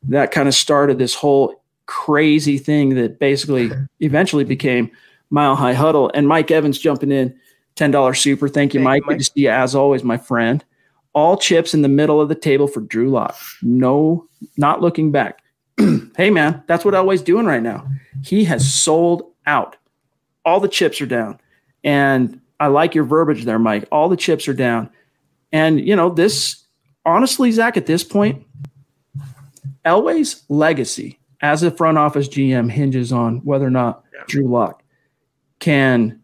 [0.03, 3.69] that kind of started this whole crazy thing that basically
[3.99, 4.89] eventually became
[5.29, 6.11] Mile High Huddle.
[6.13, 7.37] And Mike Evans jumping in,
[7.75, 8.47] $10 super.
[8.47, 9.01] Thank you, Thank Mike.
[9.01, 9.17] You, Mike.
[9.17, 10.63] Good to see you as always, my friend.
[11.13, 13.35] All chips in the middle of the table for Drew Lock.
[13.61, 14.25] No,
[14.57, 15.41] not looking back.
[16.17, 17.85] hey, man, that's what Elway's doing right now.
[18.23, 19.75] He has sold out.
[20.45, 21.39] All the chips are down.
[21.83, 23.87] And I like your verbiage there, Mike.
[23.91, 24.89] All the chips are down.
[25.51, 26.63] And, you know, this,
[27.05, 28.45] honestly, Zach, at this point,
[29.85, 34.23] Elway's legacy as a front office GM hinges on whether or not yeah.
[34.27, 34.83] Drew Lock
[35.59, 36.21] can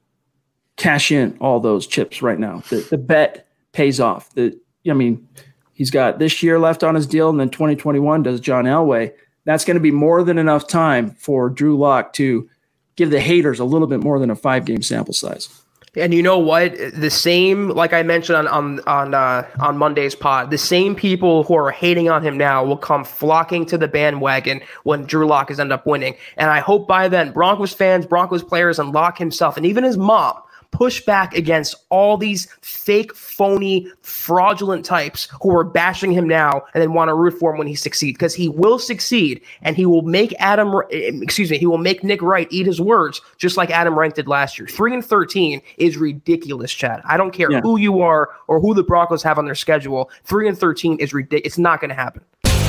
[0.75, 2.59] cash in all those chips right now.
[2.69, 4.33] The, the bet pays off.
[4.35, 5.27] The I mean,
[5.73, 9.13] he's got this year left on his deal, and then 2021 does John Elway.
[9.45, 12.49] That's going to be more than enough time for Drew Lock to
[12.95, 15.49] give the haters a little bit more than a five game sample size.
[15.95, 16.75] And you know what?
[16.93, 21.43] The same, like I mentioned on on on uh, on Monday's pod, the same people
[21.43, 25.49] who are hating on him now will come flocking to the bandwagon when Drew Lock
[25.49, 26.15] has end up winning.
[26.35, 29.97] And I hope by then, Broncos fans, Broncos players, and Lock himself, and even his
[29.97, 30.35] mom
[30.71, 36.81] push back against all these fake, phony, fraudulent types who are bashing him now and
[36.81, 39.85] then want to root for him when he succeeds because he will succeed and he
[39.85, 43.57] will make Adam, eh, excuse me, he will make Nick Wright eat his words just
[43.57, 44.67] like Adam Rank did last year.
[44.67, 47.01] Three and thirteen is ridiculous, Chad.
[47.05, 47.61] I don't care yeah.
[47.61, 50.09] who you are or who the Broncos have on their schedule.
[50.23, 51.47] Three and thirteen is ridiculous.
[51.47, 52.23] It's not going to happen.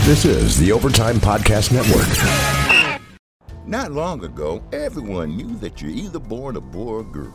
[0.05, 2.09] This is the Overtime Podcast Network.
[3.67, 7.35] Not long ago, everyone knew that you're either born a boy or girl.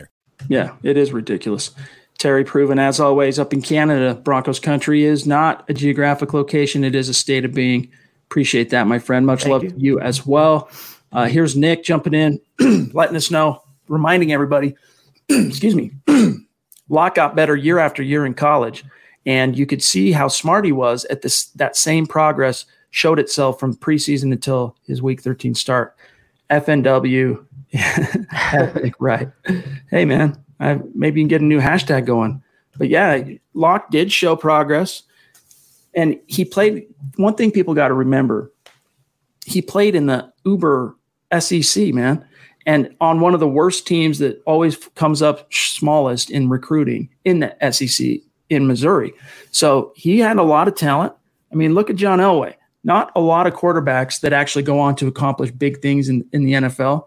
[0.49, 1.71] Yeah, it is ridiculous.
[2.17, 6.95] Terry Proven, as always, up in Canada, Broncos country is not a geographic location, it
[6.95, 7.91] is a state of being.
[8.29, 9.25] Appreciate that, my friend.
[9.25, 9.69] Much Thank love you.
[9.71, 10.69] to you as well.
[11.11, 12.39] Uh, here's Nick jumping in,
[12.93, 14.75] letting us know, reminding everybody,
[15.29, 15.91] excuse me,
[16.89, 18.85] Lock got better year after year in college.
[19.25, 23.59] And you could see how smart he was at this that same progress showed itself
[23.59, 25.95] from preseason until his week 13 start.
[26.49, 27.45] FNW
[28.99, 29.29] right.
[29.89, 32.41] Hey, man, I, maybe you can get a new hashtag going.
[32.77, 35.03] But yeah, Lock did show progress.
[35.93, 38.51] And he played one thing people got to remember
[39.45, 40.95] he played in the Uber
[41.39, 42.25] SEC, man,
[42.65, 47.39] and on one of the worst teams that always comes up smallest in recruiting in
[47.39, 48.17] the SEC
[48.49, 49.13] in Missouri.
[49.51, 51.13] So he had a lot of talent.
[51.51, 52.55] I mean, look at John Elway.
[52.83, 56.43] Not a lot of quarterbacks that actually go on to accomplish big things in, in
[56.43, 57.05] the NFL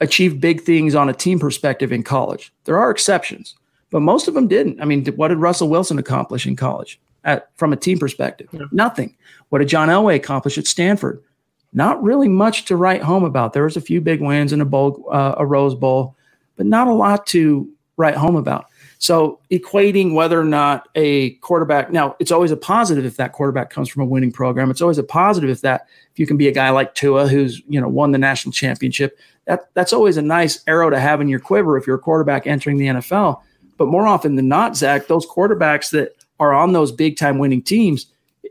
[0.00, 2.52] achieve big things on a team perspective in college.
[2.64, 3.54] There are exceptions,
[3.90, 4.80] but most of them didn't.
[4.80, 8.48] I mean, what did Russell Wilson accomplish in college at, from a team perspective?
[8.52, 8.66] Yeah.
[8.70, 9.16] Nothing.
[9.48, 11.22] What did John Elway accomplish at Stanford?
[11.72, 13.52] Not really much to write home about.
[13.52, 16.16] There was a few big wins in a bowl, uh, a Rose Bowl,
[16.56, 18.66] but not a lot to write home about.
[18.98, 23.70] So equating whether or not a quarterback now it's always a positive if that quarterback
[23.70, 24.70] comes from a winning program.
[24.70, 27.62] It's always a positive if that if you can be a guy like Tua who's
[27.68, 31.28] you know won the national championship that that's always a nice arrow to have in
[31.28, 33.40] your quiver if you're a quarterback entering the NFL.
[33.78, 37.62] But more often than not, Zach, those quarterbacks that are on those big time winning
[37.62, 38.06] teams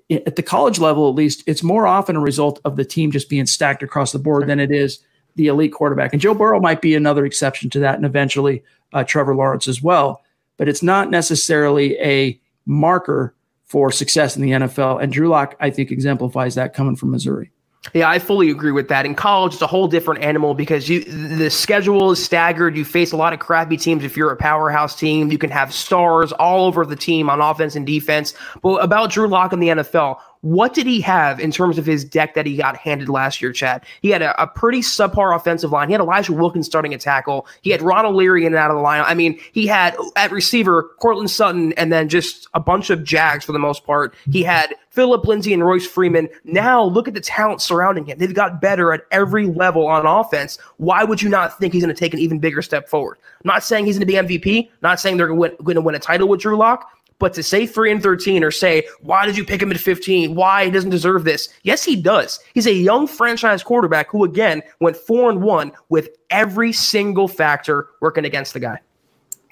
[0.10, 3.30] at the college level, at least, it's more often a result of the team just
[3.30, 5.00] being stacked across the board than it is
[5.36, 6.14] the elite quarterback.
[6.14, 9.82] And Joe Burrow might be another exception to that, and eventually uh, Trevor Lawrence as
[9.82, 10.24] well.
[10.58, 13.36] But it's not necessarily a marker
[13.66, 15.02] for success in the NFL.
[15.02, 17.52] And Drew Lock, I think, exemplifies that coming from Missouri.
[17.94, 19.06] Yeah, I fully agree with that.
[19.06, 22.76] In college, it's a whole different animal because you the schedule is staggered.
[22.76, 24.04] You face a lot of crappy teams.
[24.04, 27.76] If you're a powerhouse team, you can have stars all over the team on offense
[27.76, 28.34] and defense.
[28.62, 32.06] But about Drew Lock in the NFL, what did he have in terms of his
[32.06, 33.86] deck that he got handed last year, Chad?
[34.02, 35.90] He had a, a, pretty subpar offensive line.
[35.90, 37.48] He had Elijah Wilkins starting a tackle.
[37.62, 39.04] He had Ronald Leary in and out of the line.
[39.06, 43.46] I mean, he had at receiver Courtland Sutton and then just a bunch of Jags
[43.46, 44.16] for the most part.
[44.32, 46.28] He had Phillip Lindsay and Royce Freeman.
[46.44, 48.18] Now look at the talent surrounding him.
[48.18, 50.58] They've got better at every level on offense.
[50.78, 53.18] Why would you not think he's going to take an even bigger step forward?
[53.44, 54.70] I'm not saying he's going to be MVP.
[54.82, 56.90] Not saying they're going to win a title with Drew Lock.
[57.20, 60.36] But to say three and 13 or say, why did you pick him at 15?
[60.36, 61.50] Why he doesn't deserve this?
[61.64, 62.40] Yes, he does.
[62.54, 67.88] He's a young franchise quarterback who, again, went four and one with every single factor
[68.02, 68.80] working against the guy,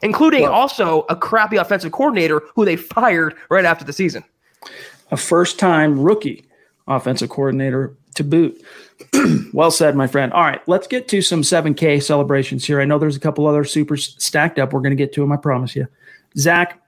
[0.04, 4.24] including well, also a crappy offensive coordinator who they fired right after the season.
[5.12, 6.46] A first time rookie
[6.88, 8.64] offensive coordinator to boot.
[9.54, 10.32] well said, my friend.
[10.34, 12.80] All right, let's get to some 7K celebrations here.
[12.80, 14.72] I know there's a couple other supers stacked up.
[14.72, 15.88] We're going to get to them, I promise you.
[16.38, 16.80] Zach,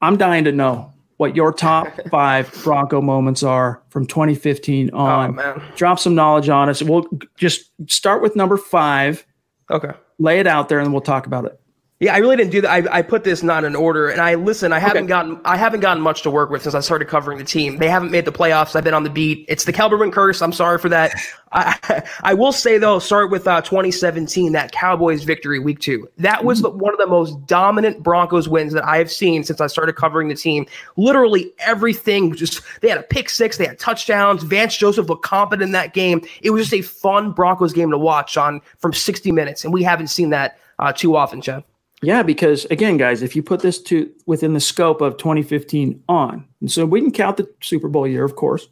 [0.00, 5.38] I'm dying to know what your top five Bronco moments are from 2015 on.
[5.38, 6.82] Oh, Drop some knowledge on us.
[6.82, 9.26] We'll just start with number five.
[9.70, 9.92] Okay.
[10.18, 11.60] Lay it out there, and we'll talk about it.
[11.98, 12.70] Yeah, I really didn't do that.
[12.70, 14.70] I, I put this not in order, and I listen.
[14.70, 15.08] I haven't Okay.
[15.08, 17.78] gotten I haven't gotten much to work with since I started covering the team.
[17.78, 18.76] They haven't made the playoffs.
[18.76, 19.46] I've been on the beat.
[19.48, 20.42] It's the Kelberman curse.
[20.42, 21.14] I'm sorry for that.
[21.52, 26.06] I I will say though, start with uh, 2017, that Cowboys victory week two.
[26.18, 29.62] That was the, one of the most dominant Broncos wins that I have seen since
[29.62, 30.66] I started covering the team.
[30.98, 32.34] Literally everything.
[32.34, 34.42] Just they had a pick six, they had touchdowns.
[34.42, 36.20] Vance Joseph looked competent in that game.
[36.42, 39.82] It was just a fun Broncos game to watch on from 60 minutes, and we
[39.82, 41.64] haven't seen that uh, too often, Chad.
[42.02, 46.46] Yeah, because again, guys, if you put this to within the scope of 2015 on,
[46.60, 48.68] and so we can count the Super Bowl year, of course.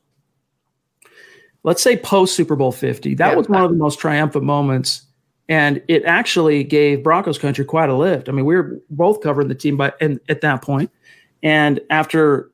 [1.62, 3.14] Let's say post Super Bowl 50.
[3.14, 3.36] That Yeah.
[3.36, 5.02] was one of the most triumphant moments.
[5.48, 8.28] And it actually gave Broncos country quite a lift.
[8.28, 10.90] I mean, we were both covering the team by and at that point.
[11.42, 12.50] And after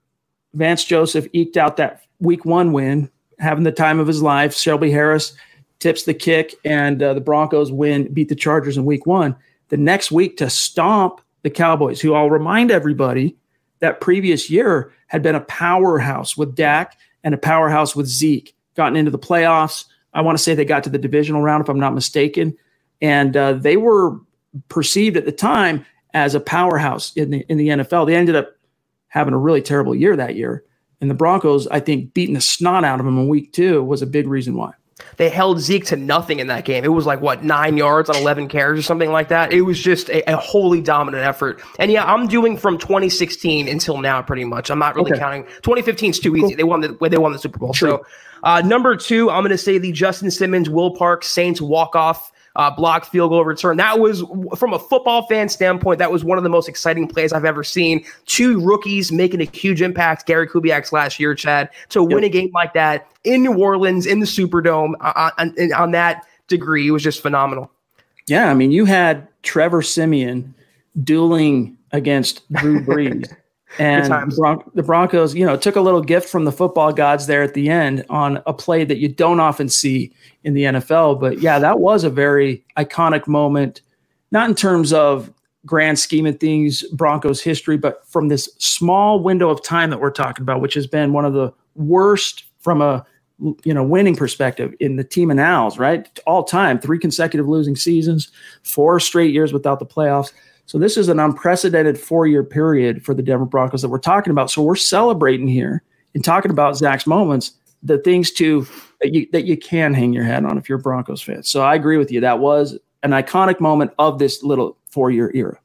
[0.54, 3.08] Vance Joseph eked out that week one win,
[3.38, 5.34] having the time of his life, Shelby Harris
[5.78, 9.36] tips the kick, and uh, the Broncos win, beat the Chargers in week one.
[9.70, 13.36] The next week to stomp the Cowboys, who I'll remind everybody
[13.80, 18.96] that previous year had been a powerhouse with Dak and a powerhouse with Zeke, gotten
[18.96, 19.86] into the playoffs.
[20.12, 22.56] I want to say they got to the divisional round, if I'm not mistaken.
[23.00, 24.18] And uh, they were
[24.68, 28.06] perceived at the time as a powerhouse in the in the NFL.
[28.06, 28.56] They ended up
[29.08, 30.64] having a really terrible year that year.
[31.00, 34.02] And the Broncos, I think, beating the snot out of them in week two was
[34.02, 34.72] a big reason why.
[35.16, 36.84] They held Zeke to nothing in that game.
[36.84, 39.52] It was like what nine yards on eleven carries or something like that.
[39.52, 41.62] It was just a, a wholly dominant effort.
[41.78, 44.70] And yeah, I'm doing from 2016 until now, pretty much.
[44.70, 45.20] I'm not really Okay.
[45.20, 45.44] counting.
[45.62, 46.54] 2015 is too easy.
[46.54, 47.72] They won the they won the Super Bowl.
[47.72, 47.90] True.
[47.90, 48.06] So
[48.42, 52.32] uh, number two, I'm going to say the Justin Simmons Will Park Saints walk off.
[52.56, 53.76] Uh, blocked field goal return.
[53.76, 54.24] That was,
[54.56, 57.62] from a football fan standpoint, that was one of the most exciting plays I've ever
[57.62, 58.04] seen.
[58.26, 60.26] Two rookies making a huge impact.
[60.26, 64.18] Gary Kubiak's last year, Chad, to win a game like that in New Orleans in
[64.18, 67.70] the Superdome uh, on, on that degree it was just phenomenal.
[68.26, 70.54] Yeah, I mean, you had Trevor Siemian
[71.02, 73.32] dueling against Drew Brees.
[73.78, 77.26] And the, Bron- the Broncos, you know, took a little gift from the football gods
[77.26, 80.12] there at the end on a play that you don't often see
[80.42, 81.20] in the NFL.
[81.20, 83.82] But yeah, that was a very iconic moment,
[84.32, 85.32] not in terms of
[85.66, 90.10] grand scheme of things, Broncos history, but from this small window of time that we're
[90.10, 93.06] talking about, which has been one of the worst from a
[93.64, 96.18] you know winning perspective in the team annals, right?
[96.26, 98.30] All time, three consecutive losing seasons,
[98.62, 100.32] four straight years without the playoffs.
[100.70, 104.52] So this is an unprecedented four-year period for the Denver Broncos that we're talking about.
[104.52, 105.82] So we're celebrating here
[106.14, 108.64] and talking about Zach's moments, the things to
[109.00, 111.42] that you that you can hang your hat on if you're a Broncos fan.
[111.42, 112.20] So I agree with you.
[112.20, 115.58] That was an iconic moment of this little four-year era.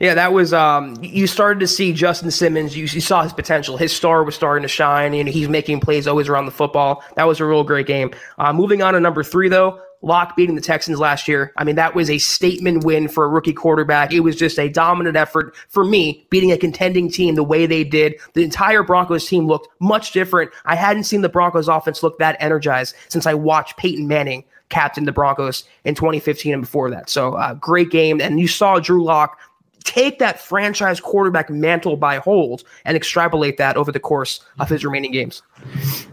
[0.00, 0.54] Yeah, that was.
[0.54, 2.74] Um, you started to see Justin Simmons.
[2.74, 3.76] You, you saw his potential.
[3.76, 7.04] His star was starting to shine, and he's making plays always around the football.
[7.16, 8.12] That was a real great game.
[8.38, 11.52] Uh, moving on to number three, though, Lock beating the Texans last year.
[11.56, 14.12] I mean, that was a statement win for a rookie quarterback.
[14.12, 17.84] It was just a dominant effort for me, beating a contending team the way they
[17.84, 18.14] did.
[18.34, 20.50] The entire Broncos team looked much different.
[20.64, 25.04] I hadn't seen the Broncos offense look that energized since I watched Peyton Manning captain
[25.04, 27.08] the Broncos in 2015 and before that.
[27.08, 28.20] So, uh, great game.
[28.20, 29.38] And you saw Drew Lock
[29.84, 34.84] take that franchise quarterback mantle by hold and extrapolate that over the course of his
[34.84, 35.42] remaining games.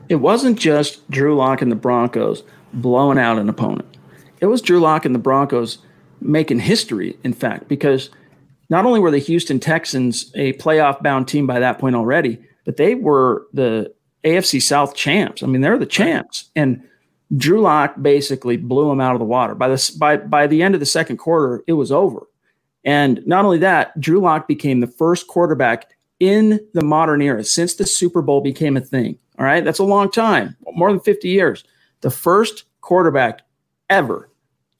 [0.07, 2.43] It wasn't just Drew Lock and the Broncos
[2.81, 3.97] blowing out an opponent.
[4.41, 5.79] It was Drew Lock and the Broncos
[6.21, 8.09] making history, in fact, because
[8.69, 12.77] not only were the Houston Texans a playoff bound team by that point already, but
[12.77, 15.43] they were the AFC South champs.
[15.43, 16.49] I mean, they're the champs.
[16.55, 16.83] And
[17.37, 19.55] Drew Lock basically blew them out of the water.
[19.55, 22.27] By the, by, by the end of the second quarter, it was over.
[22.83, 27.75] And not only that, Drew Lock became the first quarterback in the modern era since
[27.75, 29.17] the Super Bowl became a thing.
[29.37, 29.63] All right.
[29.63, 31.63] That's a long time, more than 50 years.
[32.01, 33.41] The first quarterback
[33.89, 34.29] ever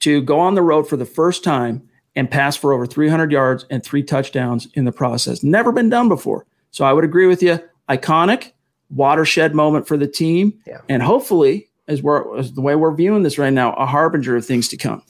[0.00, 3.66] to go on the road for the first time and pass for over 300 yards
[3.70, 5.42] and three touchdowns in the process.
[5.42, 6.46] Never been done before.
[6.70, 7.60] So I would agree with you.
[7.88, 8.52] Iconic
[8.90, 10.58] watershed moment for the team.
[10.66, 10.80] Yeah.
[10.88, 14.44] And hopefully, as we're as the way we're viewing this right now, a harbinger of
[14.44, 15.02] things to come.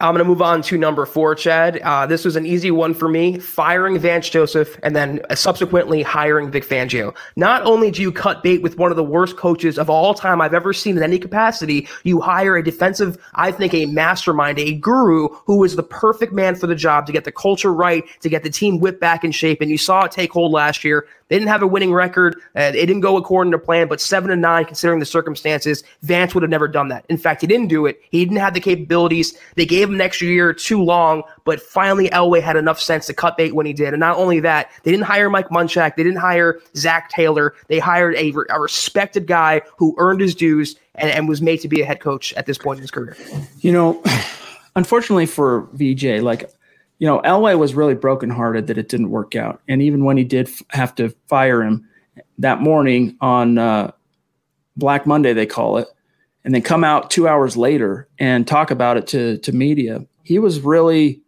[0.00, 1.78] I'm going to move on to number four, Chad.
[1.78, 3.38] Uh, this was an easy one for me.
[3.38, 7.14] Firing Vance Joseph and then subsequently hiring Vic Fangio.
[7.36, 10.40] Not only do you cut bait with one of the worst coaches of all time
[10.40, 14.72] I've ever seen in any capacity, you hire a defensive, I think, a mastermind, a
[14.72, 18.28] guru who is the perfect man for the job to get the culture right, to
[18.28, 19.60] get the team whipped back in shape.
[19.60, 21.06] And you saw it take hold last year.
[21.28, 22.36] They didn't have a winning record.
[22.56, 26.34] Uh, it didn't go according to plan, but seven and nine, considering the circumstances, Vance
[26.34, 27.06] would have never done that.
[27.08, 28.00] In fact, he didn't do it.
[28.10, 29.36] He didn't have the capabilities.
[29.54, 33.14] They gave him an extra year too long, but finally Elway had enough sense to
[33.14, 33.94] cut bait when he did.
[33.94, 35.96] And not only that, they didn't hire Mike Munchak.
[35.96, 37.54] They didn't hire Zac Taylor.
[37.68, 41.68] They hired a, a respected guy who earned his dues and, and was made to
[41.68, 43.16] be a head coach at this point in his career.
[43.60, 44.02] You know,
[44.76, 46.50] unfortunately for VJ, like
[46.98, 49.60] you know, Elway was really brokenhearted that it didn't work out.
[49.68, 51.88] And even when he did f- have to fire him
[52.38, 53.90] that morning on uh,
[54.76, 55.88] Black Monday, they call it,
[56.44, 60.38] and then come out two hours later and talk about it to, to media, he
[60.38, 61.20] was really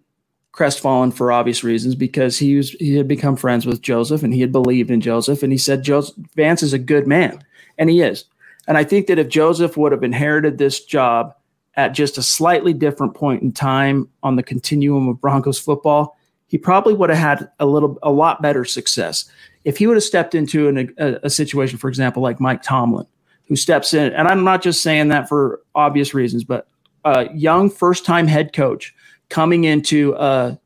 [0.52, 4.40] crestfallen for obvious reasons because he was he had become friends with Joseph and he
[4.40, 7.44] had believed in Joseph and he said Joseph Vance is a good man
[7.76, 8.24] and he is.
[8.66, 11.34] And I think that if Joseph would have inherited this job
[11.76, 16.16] at just a slightly different point in time on the continuum of Broncos football,
[16.46, 19.30] he probably would have had a little, a lot better success.
[19.64, 23.06] If he would have stepped into an, a, a situation, for example, like Mike Tomlin,
[23.48, 26.68] who steps in, and I'm not just saying that for obvious reasons, but
[27.04, 28.94] a young first time head coach
[29.28, 30.58] coming into a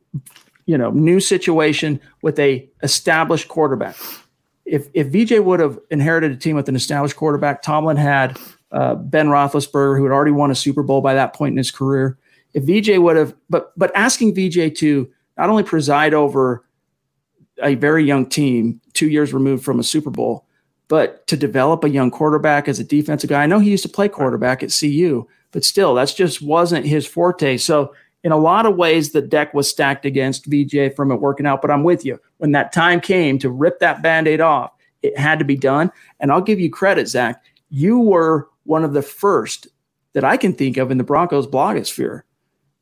[0.66, 3.96] you know new situation with a established quarterback.
[4.64, 8.38] If if VJ would have inherited a team with an established quarterback, Tomlin had
[8.72, 11.70] uh, Ben Roethlisberger, who had already won a Super Bowl by that point in his
[11.70, 12.18] career.
[12.54, 16.64] If VJ would have, but but asking VJ to not only preside over
[17.62, 20.46] a very young team, two years removed from a Super Bowl,
[20.88, 23.42] but to develop a young quarterback as a defensive guy.
[23.42, 27.06] I know he used to play quarterback at CU, but still, that's just wasn't his
[27.06, 27.56] forte.
[27.56, 31.46] So in a lot of ways, the deck was stacked against VJ from it working
[31.46, 31.62] out.
[31.62, 32.20] But I'm with you.
[32.38, 35.90] When that time came to rip that band aid off, it had to be done.
[36.18, 37.42] And I'll give you credit, Zach.
[37.70, 39.68] You were one of the first
[40.12, 42.22] that I can think of in the Broncos blogosphere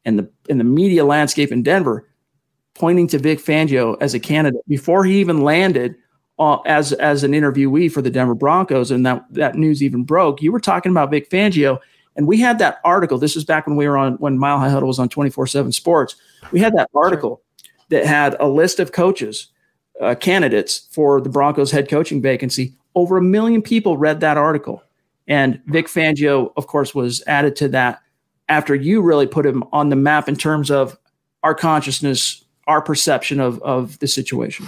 [0.04, 2.08] and the in the media landscape in Denver,
[2.74, 5.94] pointing to Vic Fangio as a candidate before he even landed
[6.38, 10.40] uh, as as an interviewee for the Denver Broncos, and that that news even broke.
[10.40, 11.78] You were talking about Vic Fangio,
[12.16, 13.18] and we had that article.
[13.18, 15.46] This was back when we were on when Mile High Huddle was on twenty four
[15.46, 16.16] seven Sports.
[16.52, 17.42] We had that article
[17.90, 19.48] that had a list of coaches,
[20.00, 22.74] uh, candidates for the Broncos head coaching vacancy.
[22.98, 24.82] Over a million people read that article.
[25.28, 28.02] And Vic Fangio, of course, was added to that
[28.48, 30.98] after you really put him on the map in terms of
[31.44, 34.66] our consciousness, our perception of, of the situation.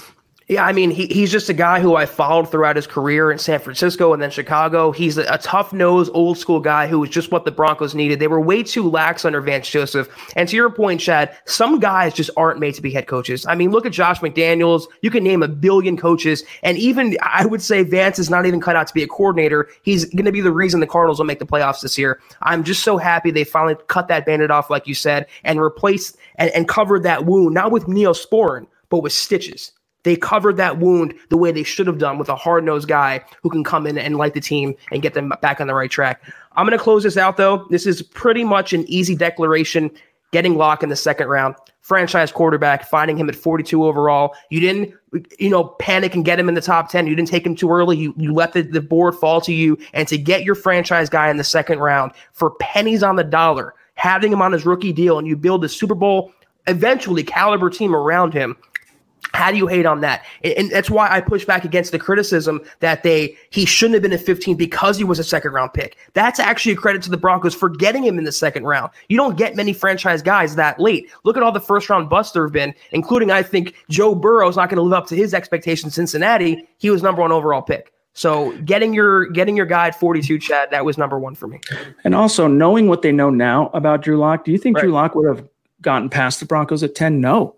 [0.51, 3.39] Yeah, I mean, he, he's just a guy who I followed throughout his career in
[3.39, 4.91] San Francisco and then Chicago.
[4.91, 8.19] He's a, a tough nosed, old school guy who was just what the Broncos needed.
[8.19, 10.09] They were way too lax under Vance Joseph.
[10.35, 13.47] And to your point, Chad, some guys just aren't made to be head coaches.
[13.47, 14.87] I mean, look at Josh McDaniels.
[15.03, 16.43] You can name a billion coaches.
[16.65, 19.69] And even I would say Vance is not even cut out to be a coordinator.
[19.83, 22.21] He's going to be the reason the Cardinals will make the playoffs this year.
[22.43, 26.17] I'm just so happy they finally cut that bandit off, like you said, and replaced
[26.35, 29.71] and, and covered that wound, not with neosporin, but with stitches.
[30.03, 33.23] They covered that wound the way they should have done with a hard nosed guy
[33.43, 35.91] who can come in and light the team and get them back on the right
[35.91, 36.23] track.
[36.53, 37.67] I'm going to close this out, though.
[37.71, 39.91] This is pretty much an easy declaration
[40.33, 41.55] getting Lock in the second round.
[41.81, 44.35] Franchise quarterback, finding him at 42 overall.
[44.51, 44.95] You didn't,
[45.39, 47.07] you know, panic and get him in the top 10.
[47.07, 47.97] You didn't take him too early.
[47.97, 49.77] You, you let the, the board fall to you.
[49.93, 53.75] And to get your franchise guy in the second round for pennies on the dollar,
[53.95, 56.33] having him on his rookie deal, and you build a Super Bowl
[56.67, 58.57] eventually caliber team around him
[59.33, 60.25] how do you hate on that?
[60.43, 64.13] And, that's why I push back against the criticism that they he shouldn't have been
[64.13, 65.97] at 15 because he was a second round pick.
[66.13, 68.93] That's actually a credit to the Broncos for getting him in the second round.
[69.09, 71.11] You don't get many franchise guys that late.
[71.25, 74.49] Look at all the first round busts there have been, including I think Joe Burrow
[74.49, 75.95] is not going to live up to his expectations.
[75.95, 77.93] Cincinnati, he was number one overall pick.
[78.13, 81.61] So getting your getting your guy at 42, Chad, that was number one for me.
[82.05, 84.83] And also knowing what they know now about Drew Lock, do you think right.
[84.83, 85.49] Drew Lock would have
[85.81, 87.21] gotten past the Broncos at 10?
[87.21, 87.57] No.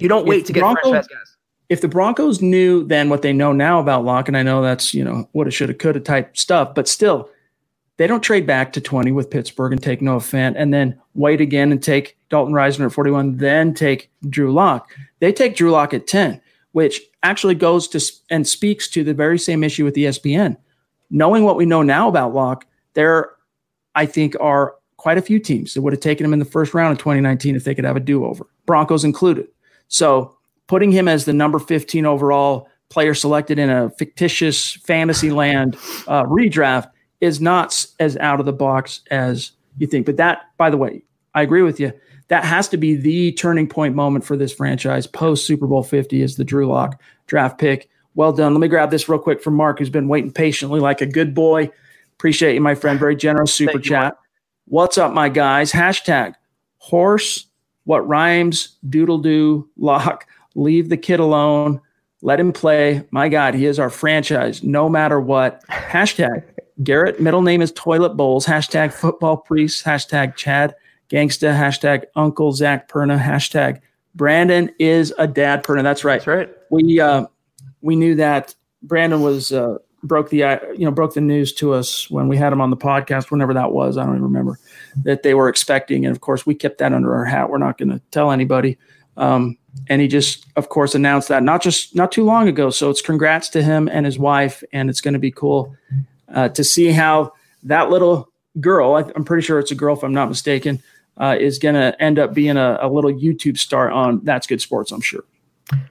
[0.00, 1.36] You don't wait to get franchise guys.
[1.68, 4.92] If the Broncos knew then what they know now about Lock, and I know that's
[4.92, 7.30] you know what it should have, could have type stuff, but still,
[8.00, 11.40] they don't trade back to 20 with Pittsburgh and take Noah Fant and then wait
[11.40, 14.90] again and take Dalton Risner at 41, then take Drew Lock.
[15.18, 16.40] They take Drew Lock at 10,
[16.72, 20.56] which actually goes to and speaks to the very same issue with ESPN.
[21.10, 23.32] Knowing what we know now about Lock, there,
[23.94, 26.72] I think, are quite a few teams that would have taken him in the first
[26.72, 29.46] round of 2019 if they could have a do over, Broncos included.
[29.90, 30.36] So
[30.66, 35.76] putting him as the number 15 overall player selected in a fictitious fantasy land
[36.08, 40.06] uh, redraft is not as out of the box as you think.
[40.06, 41.02] But that, by the way,
[41.34, 41.92] I agree with you.
[42.28, 46.22] That has to be the turning point moment for this franchise post Super Bowl 50
[46.22, 47.88] is the Drew Lock draft pick.
[48.14, 48.54] Well done.
[48.54, 51.34] Let me grab this real quick from Mark, who's been waiting patiently like a good
[51.34, 51.70] boy.
[52.14, 52.98] Appreciate you, my friend.
[52.98, 54.12] Very generous super Thank chat.
[54.12, 54.26] You,
[54.66, 55.72] What's up, my guys?
[55.72, 56.34] Hashtag
[56.78, 57.46] horse
[57.90, 60.24] what rhymes, doodle do, lock,
[60.54, 61.80] leave the kid alone.
[62.22, 63.04] Let him play.
[63.10, 65.66] My God, he is our franchise, no matter what.
[65.66, 66.44] Hashtag
[66.84, 68.46] Garrett, middle name is Toilet Bowls.
[68.46, 69.84] Hashtag football priest.
[69.84, 70.76] Hashtag Chad
[71.08, 71.52] Gangsta.
[71.52, 73.20] Hashtag Uncle Zach Perna.
[73.20, 73.80] Hashtag
[74.14, 75.82] Brandon is a dad Perna.
[75.82, 76.20] That's right.
[76.20, 76.50] That's right.
[76.70, 77.26] We uh,
[77.80, 81.74] we knew that Brandon was uh, broke the uh, you know broke the news to
[81.74, 83.30] us when we had him on the podcast.
[83.30, 84.58] Whenever that was, I don't even remember
[85.04, 87.50] that they were expecting, and of course we kept that under our hat.
[87.50, 88.78] We're not going to tell anybody.
[89.16, 92.70] Um, and he just, of course, announced that not just not too long ago.
[92.70, 95.76] So it's congrats to him and his wife, and it's going to be cool
[96.34, 97.32] uh, to see how
[97.64, 98.94] that little girl.
[98.94, 100.82] I, am pretty sure it's a girl, if I'm not mistaken,
[101.18, 104.60] uh, is going to end up being a, a little YouTube star on That's Good
[104.60, 104.90] Sports.
[104.90, 105.24] I'm sure.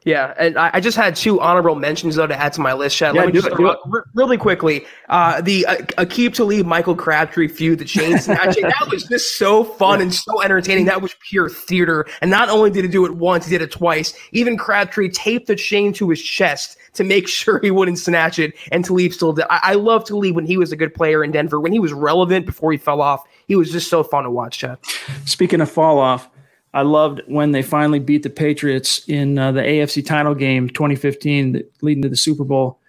[0.06, 2.98] Yeah, and I, I, just had two honorable mentions though to add to my list.
[2.98, 3.16] Chad.
[3.16, 4.86] Yeah, Let me do just it, r- really quickly.
[5.10, 9.64] Uh, the uh, Aqib Talib Michael Crabtree feud, the chain snatching, that was just so
[9.64, 10.86] fun and so entertaining.
[10.86, 12.06] That was pure theater.
[12.22, 14.14] And not only did he do it once, he did it twice.
[14.32, 18.56] Even Crabtree taped the chain to his chest to make sure he wouldn't snatch it.
[18.72, 19.46] And Talib still did.
[19.50, 21.60] I, I love Talib when he was a good player in Denver.
[21.60, 24.58] When he was relevant before he fell off, he was just so fun to watch.
[24.58, 24.78] Chad.
[25.26, 26.30] Speaking of fall off,
[26.74, 31.54] I loved when they finally beat the Patriots in uh, the AFC title game 2015,
[31.54, 32.80] that- leading to the Super Bowl.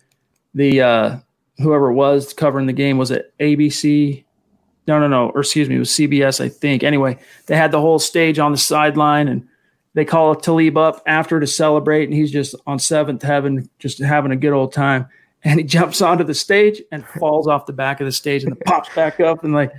[0.55, 1.17] The uh,
[1.59, 4.25] whoever it was covering the game was it ABC?
[4.87, 5.31] No, no, no.
[5.31, 6.83] Or excuse me, it was CBS, I think.
[6.83, 9.47] Anyway, they had the whole stage on the sideline, and
[9.95, 14.33] they call Talib up after to celebrate, and he's just on seventh heaven, just having
[14.33, 15.07] a good old time.
[15.43, 18.59] And he jumps onto the stage and falls off the back of the stage and
[18.61, 19.73] pops back up and like,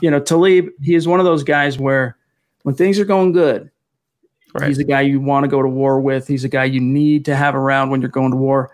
[0.00, 2.16] you know, Talib, he is one of those guys where
[2.64, 3.70] when things are going good,
[4.66, 6.26] he's a guy you want to go to war with.
[6.26, 8.70] He's a guy you need to have around when you're going to war.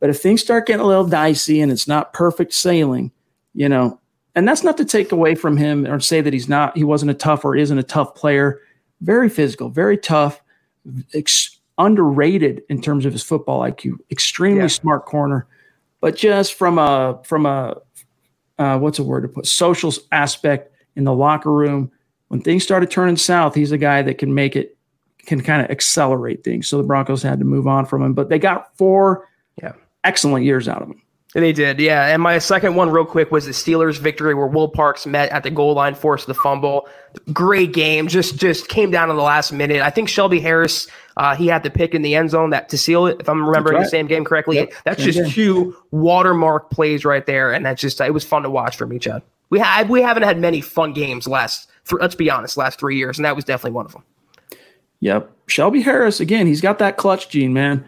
[0.00, 3.10] But if things start getting a little dicey and it's not perfect sailing,
[3.54, 4.00] you know,
[4.34, 7.10] and that's not to take away from him or say that he's not, he wasn't
[7.10, 8.60] a tough or isn't a tough player.
[9.00, 10.40] Very physical, very tough,
[11.14, 13.98] ex- underrated in terms of his football IQ.
[14.10, 14.66] Extremely Yeah.
[14.68, 15.46] smart corner,
[16.00, 17.76] but just from a from a
[18.58, 21.90] uh, what's a word to put social aspect in the locker room.
[22.34, 24.76] When things started turning south, he's a guy that can make it
[25.24, 26.66] can kind of accelerate things.
[26.66, 29.28] So the Broncos had to move on from him, but they got four
[29.62, 29.74] Yeah.
[30.02, 31.00] excellent years out of him.
[31.34, 32.06] They did, yeah.
[32.08, 35.44] And my second one, real quick, was the Steelers' victory where Will Parks met at
[35.44, 36.88] the goal line, forced the fumble.
[37.32, 39.80] Great game, just just came down to the last minute.
[39.80, 42.76] I think Shelby Harris, uh, he had the pick in the end zone that to
[42.76, 43.84] seal it, if I'm remembering right.
[43.84, 44.56] the same game correctly.
[44.56, 45.30] Yep, That's same just game.
[45.30, 48.98] two watermark plays right there, and that's just it was fun to watch for me,
[48.98, 49.22] Chad.
[49.50, 51.70] We had we haven't had many fun games last.
[51.88, 54.04] Th- let's be honest, last three years, and that was definitely one of them.
[55.00, 55.30] Yep.
[55.48, 57.84] Shelby Harris again, he's got that clutch gene, man.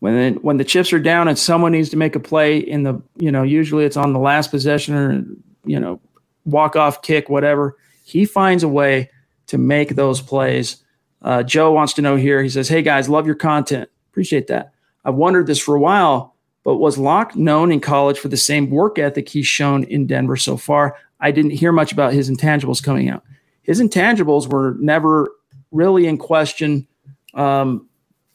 [0.00, 3.00] When when the chips are down and someone needs to make a play in the,
[3.16, 5.24] you know, usually it's on the last possession or
[5.64, 6.00] you know,
[6.44, 7.76] walk off kick, whatever.
[8.04, 9.10] He finds a way
[9.48, 10.82] to make those plays.
[11.22, 12.42] Uh, Joe wants to know here.
[12.42, 13.90] He says, "Hey guys, love your content.
[14.10, 14.72] Appreciate that.
[15.04, 16.34] I've wondered this for a while,
[16.64, 20.36] but was Lock known in college for the same work ethic he's shown in Denver
[20.36, 20.96] so far?
[21.20, 23.24] I didn't hear much about his intangibles coming out.
[23.62, 25.30] His intangibles were never
[25.70, 26.86] really in question
[27.34, 27.88] um,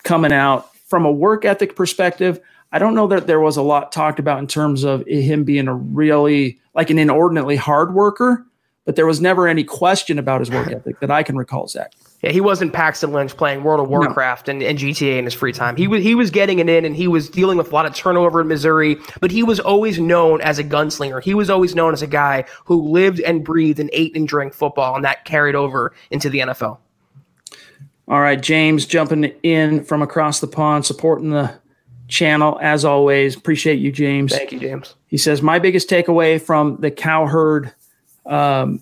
[0.04, 2.40] coming out from a work ethic perspective.
[2.72, 5.68] I don't know that there was a lot talked about in terms of him being
[5.68, 8.46] a really like an inordinately hard worker,
[8.86, 11.94] but there was never any question about his work ethic that I can recall, Zach.
[12.24, 15.52] Yeah, he wasn't Paxton Lynch playing World of Warcraft and, and GTA in his free
[15.52, 15.76] time.
[15.76, 17.94] He was he was getting it in and he was dealing with a lot of
[17.94, 21.22] turnover in Missouri, but he was always known as a gunslinger.
[21.22, 24.54] He was always known as a guy who lived and breathed and ate and drank
[24.54, 26.78] football, and that carried over into the NFL.
[28.08, 31.54] All right, James jumping in from across the pond, supporting the
[32.08, 33.36] channel as always.
[33.36, 34.34] Appreciate you, James.
[34.34, 34.96] Thank you, James.
[35.08, 37.74] He says, My biggest takeaway from the cowherd
[38.26, 38.80] um,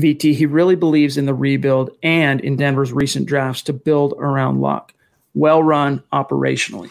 [0.00, 4.60] VT, he really believes in the rebuild and in Denver's recent drafts to build around
[4.60, 4.92] Lock.
[5.34, 6.90] Well run operationally.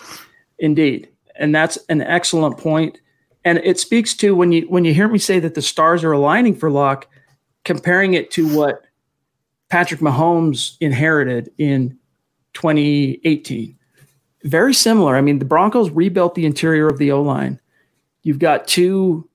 [0.60, 1.10] Indeed.
[1.36, 3.00] And that's an excellent point.
[3.46, 6.12] And it speaks to when you when you hear me say that the stars are
[6.12, 7.08] aligning for Lock,
[7.64, 8.84] comparing it to what
[9.70, 11.98] Patrick Mahomes inherited in
[12.54, 13.78] 2018.
[14.44, 15.16] Very similar.
[15.16, 17.60] I mean, the Broncos rebuilt the interior of the O line.
[18.24, 19.30] You've got two,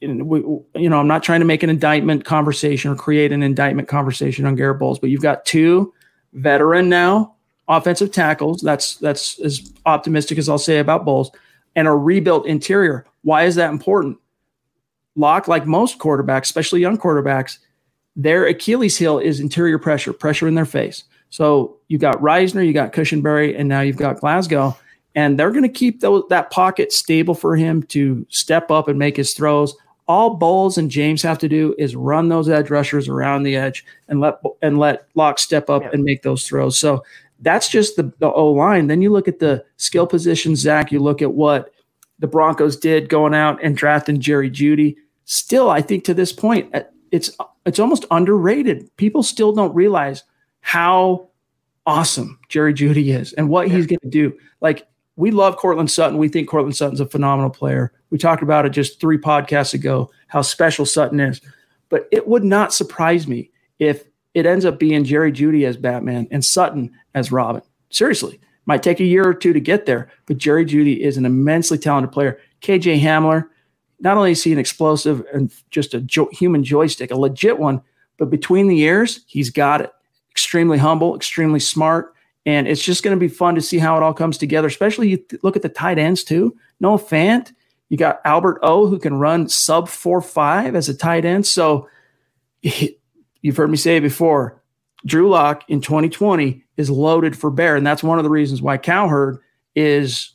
[0.00, 4.46] you know, I'm not trying to make an indictment conversation or create an indictment conversation
[4.46, 5.92] on Garett Bolles, but you've got two
[6.32, 7.34] veteran now
[7.68, 8.60] offensive tackles.
[8.60, 11.30] That's that's as optimistic as I'll say about Bolles,
[11.76, 13.06] and a rebuilt interior.
[13.22, 14.18] Why is that important?
[15.16, 17.58] Lock, like most quarterbacks, especially young quarterbacks,
[18.16, 21.04] their Achilles heel is interior pressure, pressure in their face.
[21.30, 24.76] So you got Risner, you got Cushenberry, and now you've got Glasgow,
[25.14, 29.16] and they're going to keep that pocket stable for him to step up and make
[29.16, 29.76] his throws.
[30.08, 33.84] All Bolles and James have to do is run those edge rushers around the edge
[34.08, 36.78] and let and let Lock step up and make those throws.
[36.78, 37.04] So
[37.40, 38.86] that's just the, the O line.
[38.86, 40.90] Then you look at the skill position, Zach.
[40.90, 41.72] You look at what
[42.18, 44.96] the Broncos did going out and drafting Jerry Jeudy.
[45.24, 46.82] Still, I think to this point, uh,
[47.12, 47.30] it's
[47.66, 48.90] it's almost underrated.
[48.96, 50.24] People still don't realize
[50.60, 51.28] how
[51.86, 53.76] awesome Jerry Jeudy is and what yeah.
[53.76, 54.36] he's going to do.
[54.60, 54.86] Like
[55.18, 56.16] we love Courtland Sutton.
[56.16, 57.92] We think Courtland Sutton's a phenomenal player.
[58.10, 61.40] We talked about it just three podcasts ago how special Sutton is.
[61.88, 63.50] But it would not surprise me
[63.80, 64.04] if
[64.34, 67.62] it ends up being Jerry Jeudy as Batman and Sutton as Robin.
[67.90, 71.26] Seriously, might take a year or two to get there, but Jerry Jeudy is an
[71.26, 72.38] immensely talented player.
[72.62, 73.48] KJ Hamler,
[73.98, 77.82] not only is he an explosive and just a jo- human joystick, a legit one,
[78.18, 79.90] but between the years, he's got it
[80.30, 82.14] extremely humble, extremely smart.
[82.48, 85.10] And it's just going to be fun to see how it all comes together, especially
[85.10, 86.56] you th- look at the tight ends too.
[86.80, 87.52] Noah Fant,
[87.90, 91.46] you got Albert O, who can run sub 4 5 as a tight end.
[91.46, 91.90] So
[92.62, 94.62] you've heard me say before
[95.04, 97.76] Drew Lock in 2020 is loaded for bear.
[97.76, 99.40] And that's one of the reasons why Cowherd
[99.76, 100.32] is,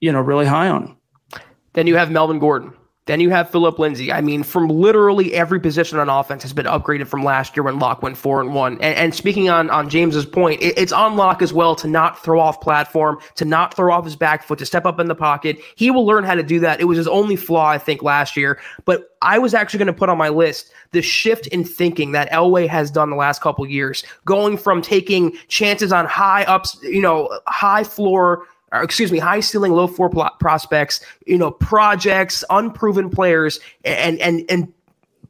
[0.00, 0.96] you know, really high on him.
[1.72, 2.72] Then you have Melvin Gordon.
[3.08, 4.12] Then you have Philip Lindsay.
[4.12, 7.78] I mean, from literally every position on offense has been upgraded from last year when
[7.78, 8.74] Lock went four and one.
[8.74, 12.22] And, and speaking on on James's point, it, it's on Lock as well to not
[12.22, 15.14] throw off platform, to not throw off his back foot, to step up in the
[15.14, 15.58] pocket.
[15.74, 16.82] He will learn how to do that.
[16.82, 18.60] It was his only flaw, I think, last year.
[18.84, 22.30] But I was actually going to put on my list the shift in thinking that
[22.30, 27.00] Elway has done the last couple years, going from taking chances on high ups, you
[27.00, 30.10] know, high floor or excuse me, high ceiling, low floor
[30.40, 34.72] prospects, you know, projects, unproven players, and and and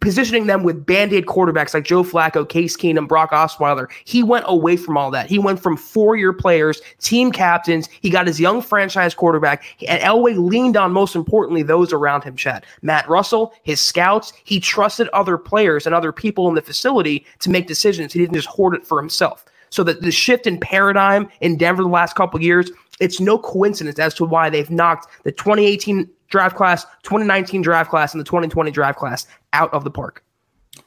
[0.00, 3.90] positioning them with band-aid quarterbacks like Joe Flacco, Case Keenum, Brock Osweiler.
[4.04, 5.26] He went away from all that.
[5.26, 7.88] He went from four-year players, team captains.
[8.00, 12.36] He got his young franchise quarterback, and Elway leaned on most importantly those around him.
[12.36, 14.32] Chad, Matt Russell, his scouts.
[14.44, 18.12] He trusted other players and other people in the facility to make decisions.
[18.12, 19.44] He didn't just hoard it for himself.
[19.70, 22.70] So that the shift in paradigm in Denver the last couple years,
[23.00, 28.12] it's no coincidence as to why they've knocked the 2018 draft class, 2019 draft class,
[28.12, 30.24] and the 2020 draft class out of the park.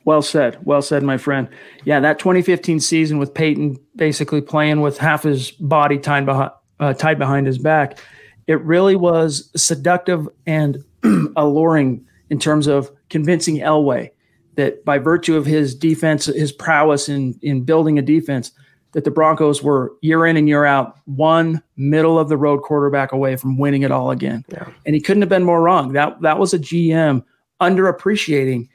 [0.05, 0.57] Well said.
[0.63, 1.47] Well said, my friend.
[1.85, 6.93] Yeah, that 2015 season with Peyton basically playing with half his body tied behind, uh,
[6.93, 7.99] tied behind his back,
[8.47, 10.83] it really was seductive and
[11.35, 14.11] alluring in terms of convincing Elway
[14.55, 18.51] that by virtue of his defense, his prowess in in building a defense,
[18.93, 23.11] that the Broncos were year in and year out one middle of the road quarterback
[23.11, 24.45] away from winning it all again.
[24.49, 24.67] Yeah.
[24.85, 25.93] And he couldn't have been more wrong.
[25.93, 27.23] That that was a GM
[27.61, 28.67] underappreciating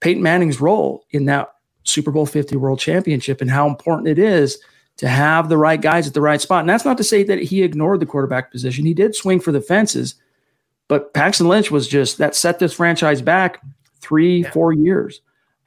[0.00, 1.54] Peyton Manning's role in that
[1.84, 4.58] Super Bowl 50 World Championship and how important it is
[4.96, 6.60] to have the right guys at the right spot.
[6.60, 8.84] And that's not to say that he ignored the quarterback position.
[8.84, 10.14] He did swing for the fences,
[10.88, 13.62] but Paxton Lynch was just that set this franchise back
[14.00, 14.50] three, yeah.
[14.50, 15.20] four years.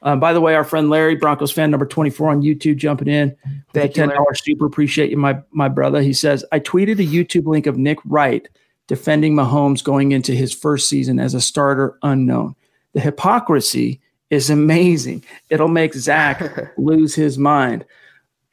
[0.06, 3.36] Um, by the way, our friend Larry, Broncos fan number 24 on YouTube, jumping in.
[3.74, 4.68] Thank you, $10 super.
[4.68, 6.02] Appreciate you, my, my brother.
[6.02, 8.48] He says, I tweeted a YouTube link of Nick Wright
[8.86, 12.56] defending Mahomes going into his first season as a starter unknown.
[12.94, 14.00] The hypocrisy
[14.30, 15.24] is amazing.
[15.50, 17.84] It'll make Zach lose his mind.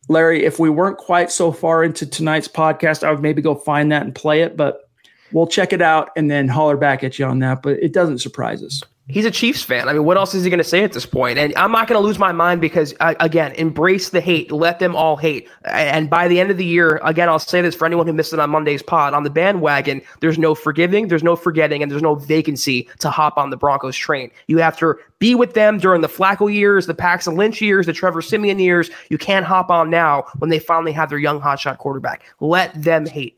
[0.09, 3.93] Larry, if we weren't quite so far into tonight's podcast, I would maybe go find
[3.93, 4.89] that and play it, but
[5.33, 7.63] we'll check it out and then holler back at you on that.
[7.63, 8.83] But it doesn't surprise us.
[9.09, 9.89] He's a Chiefs fan.
[9.89, 11.37] I mean, what else is he going to say at this point?
[11.37, 14.53] And I'm not going to lose my mind because, uh, again, embrace the hate.
[14.53, 15.49] Let them all hate.
[15.65, 18.33] And by the end of the year, again, I'll say this for anyone who missed
[18.33, 22.01] it on Monday's pod on the bandwagon, there's no forgiving, there's no forgetting, and there's
[22.01, 24.31] no vacancy to hop on the Broncos train.
[24.47, 27.93] You have to be with them during the Flacco years, the Paxton Lynch years, the
[27.93, 28.89] Trevor Siemian years.
[29.11, 32.23] You can't hop on now when they finally have their young hotshot quarterback.
[32.39, 33.37] Let them hate.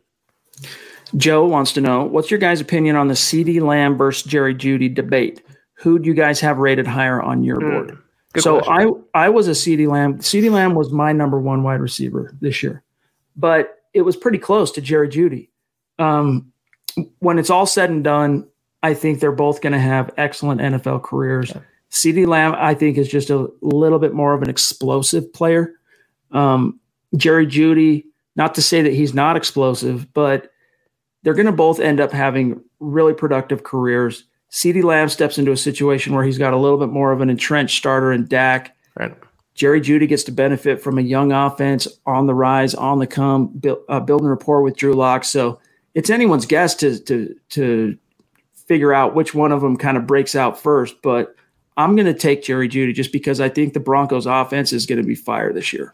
[1.17, 4.93] Joe wants to know what's your guys' opinion on the CeeDee Lamb versus Jerry Jeudy
[4.93, 5.41] debate?
[5.85, 7.99] Who do you guys have rated higher on your mm, board?
[8.39, 9.05] so question.
[9.15, 10.19] I I was a CeeDee Lamb.
[10.19, 12.83] CeeDee Lamb was my number one wide receiver this year,
[13.37, 15.51] but it was pretty close to Jerry Jeudy.
[15.99, 16.53] Um,
[17.19, 18.49] when it's all said and done,
[18.83, 21.51] I think they're both going to have excellent NFL careers.
[21.51, 21.61] Yeah.
[21.91, 25.75] CeeDee Lamb, I think, is just a little bit more of an explosive player.
[26.33, 26.81] Um,
[27.17, 28.05] Jerry Jeudy,
[28.37, 30.51] not to say that he's not explosive, but
[31.23, 34.25] they're going to both end up having really productive careers.
[34.55, 37.29] CeeDee Lamb steps into a situation where he's got a little bit more of an
[37.29, 38.77] entrenched starter in Dak.
[38.97, 39.13] Right.
[39.57, 43.49] Jerry Jeudy gets to benefit from a young offense on the rise, on the come,
[43.49, 45.25] build, uh, building rapport with Drew Lock.
[45.25, 45.59] So
[45.95, 47.99] it's anyone's guess to to to
[48.55, 51.03] figure out which one of them kind of breaks out first.
[51.03, 51.35] But
[51.77, 55.03] I'm going to take Jerry Jeudy just because I think the Broncos offense is going
[55.03, 55.93] to be fire this year.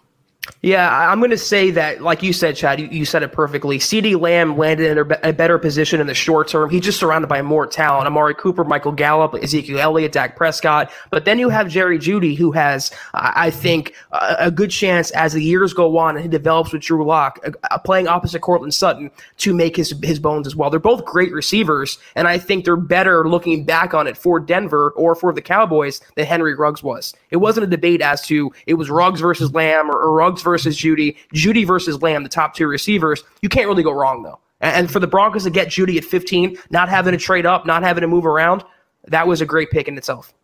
[0.62, 3.78] Yeah, I'm going to say that, like you said, Chad, you, you said it perfectly.
[3.78, 6.70] CeeDee Lamb landed in a, a, better position in the short term.
[6.70, 8.06] He's just surrounded by more talent.
[8.06, 10.90] Amari Cooper, Michael Gallup, Ezekiel Elliott, Dak Prescott.
[11.10, 15.34] But then you have Jerry Jeudy, who has, I think, a, a good chance as
[15.34, 17.38] the years go on and he develops with Drew Lock,
[17.70, 20.70] uh, playing opposite Courtland Sutton, to make his, his bones as well.
[20.70, 24.90] They're both great receivers, and I think they're better looking back on it for Denver
[24.90, 27.14] or for the Cowboys than Henry Ruggs was.
[27.30, 30.76] It wasn't a debate as to it was Ruggs versus Lamb or, or Ruggs Versus
[30.76, 33.22] Jeudy, Jeudy versus Lamb, the top two receivers.
[33.42, 34.38] You can't really go wrong though.
[34.60, 37.82] And for the Broncos to get Jeudy at 15, not having to trade up, not
[37.82, 38.62] having to move around,
[39.08, 40.34] that was a great pick in itself.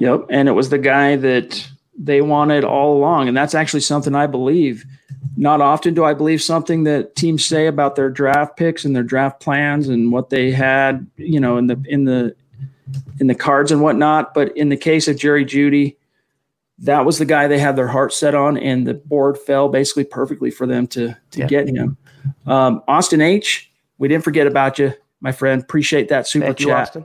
[0.00, 1.68] Yep, and it was the guy that
[1.98, 4.84] they wanted all along, and that's actually something I believe.
[5.36, 9.02] Not often do I believe something that teams say about their draft picks and their
[9.02, 12.34] draft plans and what they had, you know, in the in the
[13.20, 14.32] in the cards and whatnot.
[14.34, 15.96] But in the case of Jerry Jeudy,
[16.80, 20.04] that was the guy they had their heart set on, and the board fell basically
[20.04, 21.46] perfectly for them to to yeah.
[21.46, 21.96] get him.
[22.46, 25.62] Um, Austin H, we didn't forget about you, my friend.
[25.62, 26.94] Appreciate that super Thank chat.
[26.94, 27.04] You,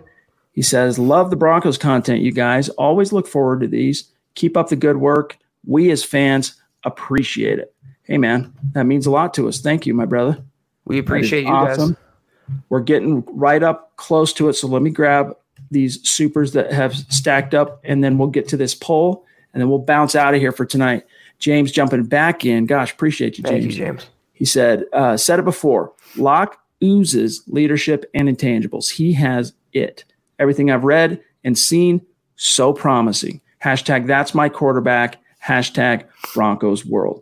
[0.51, 2.69] he says, "Love the Broncos content, you guys.
[2.69, 4.11] Always look forward to these.
[4.36, 5.38] Keep up the good work.
[5.65, 7.74] We as fans appreciate it.
[8.03, 9.61] Hey, man, that means a lot to us.
[9.61, 10.43] Thank you, my brother.
[10.86, 11.93] We appreciate you awesome.
[11.93, 12.57] guys.
[12.69, 14.53] We're getting right up close to it.
[14.53, 15.36] So let me grab
[15.71, 19.69] these supers that have stacked up, and then we'll get to this poll." And then
[19.69, 21.05] we'll bounce out of here for tonight.
[21.39, 22.65] James jumping back in.
[22.65, 23.65] Gosh, appreciate you, James.
[23.65, 24.07] Thank you, James.
[24.33, 25.93] He said, uh, said it before.
[26.17, 28.89] Lock oozes leadership and intangibles.
[28.89, 30.03] He has it.
[30.39, 33.41] Everything I've read and seen, so promising.
[33.63, 35.21] Hashtag that's my quarterback.
[35.43, 37.21] Hashtag Broncos world.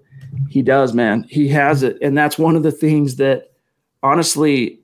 [0.50, 1.26] He does, man.
[1.30, 1.98] He has it.
[2.02, 3.52] And that's one of the things that
[4.02, 4.80] honestly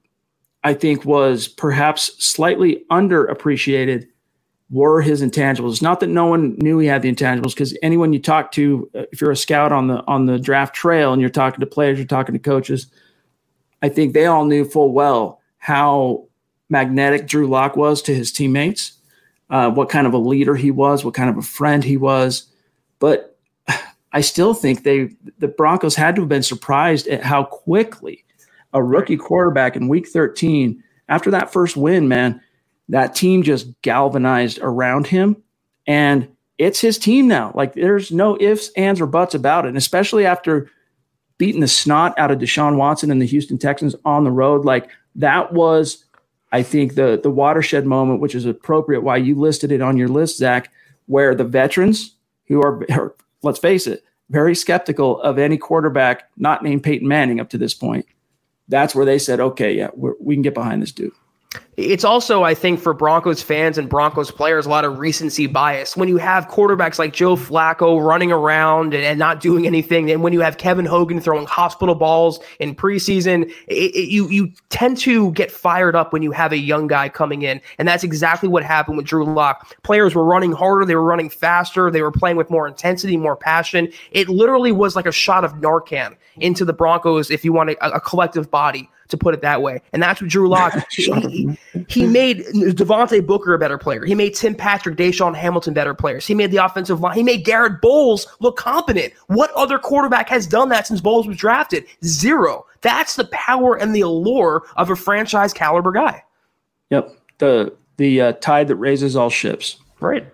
[0.63, 4.07] I think was perhaps slightly underappreciated
[4.69, 5.71] were his intangibles.
[5.71, 8.89] It's not that no one knew he had the intangibles, because anyone you talk to,
[8.93, 11.65] uh, if you're a scout on the on the draft trail and you're talking to
[11.65, 12.87] players, you're talking to coaches,
[13.81, 16.27] I think they all knew full well how
[16.69, 18.93] magnetic Drew Lock was to his teammates,
[19.49, 22.47] uh, what kind of a leader he was, what kind of a friend he was.
[22.99, 23.37] But
[24.11, 28.25] I still think they the Broncos had to have been surprised at how quickly
[28.73, 32.41] a rookie quarterback in Week 13, after that first win, man
[32.89, 35.37] that team just galvanized around him
[35.85, 37.51] and it's his team now.
[37.55, 39.69] Like there's no ifs, ands, or buts about it.
[39.69, 40.69] And especially after
[41.37, 44.89] beating the snot out of Deshaun Watson and the Houston Texans on the road, like
[45.15, 46.03] that was,
[46.51, 50.07] I think, the the watershed moment, which is appropriate why you listed it on your
[50.07, 50.71] list, Zach,
[51.05, 52.15] where the veterans
[52.47, 57.49] who are, let's face it, very skeptical of any quarterback not named Peyton Manning up
[57.49, 58.05] to this point.
[58.67, 61.13] That's where they said, okay, yeah, we can get behind this dude.
[61.77, 65.95] It's also, I think, for Broncos fans and Broncos players, a lot of recency bias.
[65.95, 70.23] When you have quarterbacks like Joe Flacco running around and, and not doing anything, and
[70.23, 74.97] when you have Kevin Hogan throwing hospital balls in preseason, it, it, you you tend
[74.97, 78.49] to get fired up when you have a young guy coming in, and that's exactly
[78.49, 79.71] what happened with Drew Lock.
[79.83, 83.35] Players were running harder, they were running faster, they were playing with more intensity, more
[83.35, 83.87] passion.
[84.09, 87.95] It literally was like a shot of Narcan into the Broncos, if you want a,
[87.95, 89.81] a collective body to put it that way.
[89.93, 94.05] And that's what Drew Lock, he, he, made Devontae Booker a better player.
[94.05, 96.27] He made Tim Patrick, DaeSean Hamilton better players.
[96.27, 97.15] He made the offensive line.
[97.15, 99.13] He made Garett Bolles look competent.
[99.27, 101.85] What other quarterback has done that since Bolles was drafted?
[102.03, 102.65] Zero.
[102.81, 106.23] That's the power and the allure of a franchise caliber guy.
[106.89, 107.11] Yep.
[107.39, 109.77] The the uh, tide that raises all ships.
[109.99, 110.27] Right.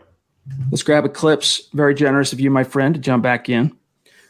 [0.70, 1.70] Let's grab a clips.
[1.74, 3.76] Very generous of you, my friend, to jump back in.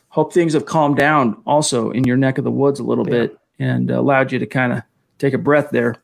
[0.10, 3.22] Hope things have calmed down also in your neck of the woods a little yeah.
[3.22, 4.84] bit and allowed you to kind of
[5.18, 5.96] take a breath there.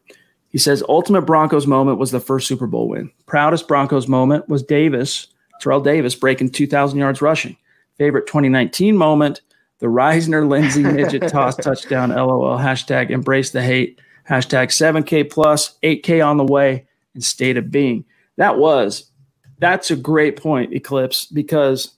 [0.50, 3.12] He says, ultimate Broncos moment was the first Super Bowl win.
[3.28, 5.28] Proudest Broncos moment was Davis,
[5.62, 7.56] Terrell Davis breaking 2,000 yards rushing.
[7.98, 9.42] Favorite 2019 moment,
[9.80, 12.10] the Risner Lindsay midget toss touchdown.
[12.10, 12.58] LOL.
[12.58, 14.00] Hashtag embrace the hate.
[14.28, 18.06] Hashtag 7K plus, 8K on the way, and state of being.
[18.38, 19.10] That was,
[19.58, 21.96] that's a great point, Eclipse, because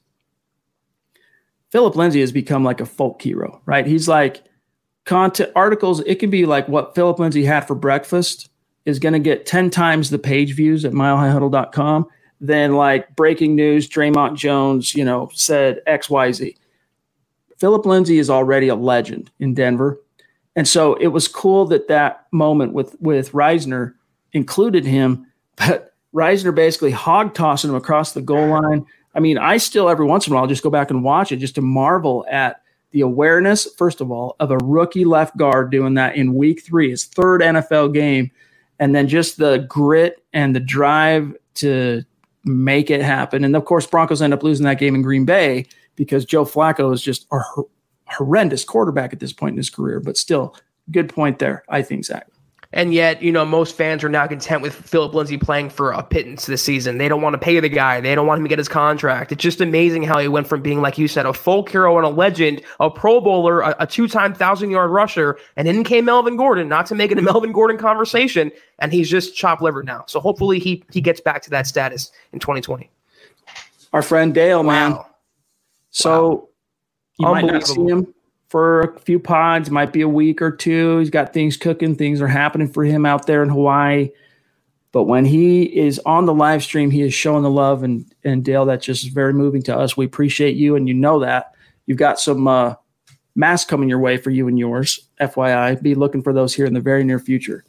[1.70, 3.86] Philip Lindsay has become like a folk hero, right?
[3.86, 4.43] He's like,
[5.06, 8.49] content articles, it can be like what Philip Lindsay had for breakfast
[8.86, 12.08] is going to get 10 times the page views at milehighhuddle.com
[12.39, 16.56] than like breaking news, Dre'Mont Jones, you know, said XYZ.
[17.58, 20.02] Philip Lindsay is already a legend in Denver.
[20.56, 23.93] And so it was cool that that moment with with Risner
[24.34, 28.86] included him, but Risner basically hog tossing him across the goal line.
[29.14, 31.38] I mean, I still every once in a while just go back and watch it
[31.38, 32.62] just to marvel at
[32.92, 36.89] the awareness, first of all, of a rookie left guard doing that in week three,
[36.89, 38.32] his third NFL game,
[38.80, 42.04] and then just the grit and the drive to
[42.44, 43.44] make it happen.
[43.44, 46.94] And of course, Broncos end up losing that game in Green Bay, because Joe Flacco
[46.94, 47.68] is just a hor-
[48.06, 50.00] horrendous quarterback at this point in his career.
[50.00, 50.56] But still,
[50.89, 52.28] good point there, I think, Zach.
[52.74, 56.01] And yet, you know, most fans are now content with Philip Lindsay playing for a
[56.01, 56.99] pittance this season.
[56.99, 57.99] They don't want to pay the guy.
[57.99, 59.34] They don't want him to get his contract.
[59.34, 62.05] It's just amazing how he went from being, like you said, a folk hero and
[62.05, 66.69] a legend, a Pro Bowler, a, a two-time thousand-yard rusher, and in came Melvin Gordon.
[66.69, 70.05] Not to make it a Melvin Gordon conversation, and he's just chopped liver now.
[70.07, 72.89] So hopefully he he gets back to that status in 2020.
[73.91, 74.91] Our friend Dale, man.
[74.91, 75.07] Wow.
[75.89, 76.49] So
[77.19, 77.36] Wow.
[77.36, 78.13] you might not see him
[78.52, 80.97] for a few pods, might be a week or two.
[80.97, 84.10] He's got things cooking, things are happening for him out there in Hawaii.
[84.91, 88.43] But when he is on the live stream, he is showing the love and and
[88.43, 89.95] Dale, that just very moving to us.
[89.95, 91.54] We appreciate you, and you know that.
[91.86, 92.76] You've got some uh,
[93.36, 95.08] masks coming your way for you and yours.
[95.22, 97.64] FYI, be looking for those here in the very near future.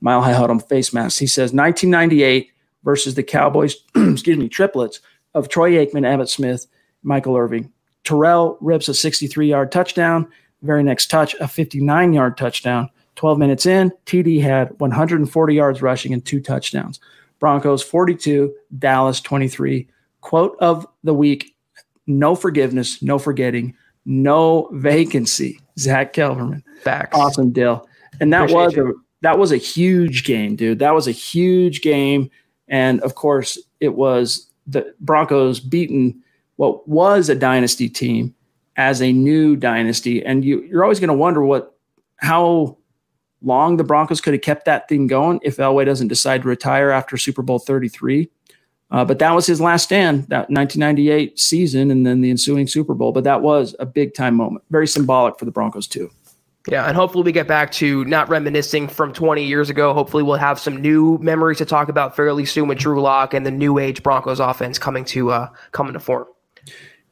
[0.00, 1.18] Mile High Huddle face masks.
[1.18, 2.50] He says 1998
[2.82, 5.00] versus the Cowboys, excuse me, triplets
[5.34, 6.66] of Troy Aikman, Emmitt Smith,
[7.02, 7.73] Michael Irvin.
[8.04, 10.28] Terrell rips a 63 yard touchdown.
[10.62, 12.90] Very next touch, a 59 yard touchdown.
[13.16, 16.98] 12 minutes in, TD had 140 yards rushing and two touchdowns.
[17.38, 19.86] Broncos 42, Dallas 23.
[20.20, 21.54] Quote of the week
[22.06, 23.74] no forgiveness, no forgetting,
[24.04, 25.60] no vacancy.
[25.78, 26.62] Zach Kelberman.
[26.82, 27.16] Facts.
[27.16, 27.86] Awesome, Dill.
[28.20, 28.92] And that Appreciate was a
[29.22, 30.78] that was a huge game, dude.
[30.80, 32.30] That was a huge game.
[32.68, 36.22] And of course, it was the Broncos beating
[36.56, 38.34] what was a dynasty team
[38.76, 40.24] as a new dynasty.
[40.24, 41.76] And you you're always going to wonder what
[42.16, 42.78] how
[43.42, 46.90] long the Broncos could have kept that thing going if Elway doesn't decide to retire
[46.90, 48.30] after Super Bowl 33.
[48.90, 52.94] Uh, but that was his last stand, that 1998 season, and then the ensuing Super
[52.94, 53.12] Bowl.
[53.12, 56.10] But that was a big time moment, very symbolic for the Broncos too.
[56.70, 59.92] Yeah, and hopefully we get back to not reminiscing from 20 years ago.
[59.92, 63.44] Hopefully we'll have some new memories to talk about fairly soon with Drew Lock and
[63.44, 66.26] the new age Broncos offense coming to uh, coming to form.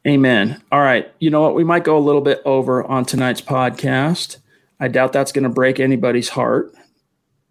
[0.05, 0.61] Amen.
[0.71, 1.11] All right.
[1.19, 1.55] You know what?
[1.55, 4.37] We might go a little bit over on tonight's podcast.
[4.79, 6.73] I doubt that's going to break anybody's heart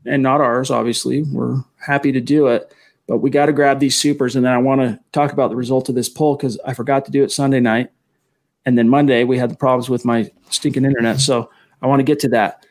[0.05, 1.23] and not ours, obviously.
[1.23, 2.75] We're happy to do it,
[3.07, 4.37] but we got to grab these supers.
[4.37, 7.07] And then I want to talk about the result of this poll because I forgot
[7.07, 7.91] to do it Sunday night.
[8.67, 11.21] And then Monday, we had the problems with my stinking internet.
[11.21, 11.51] So
[11.81, 12.67] I want to get to that.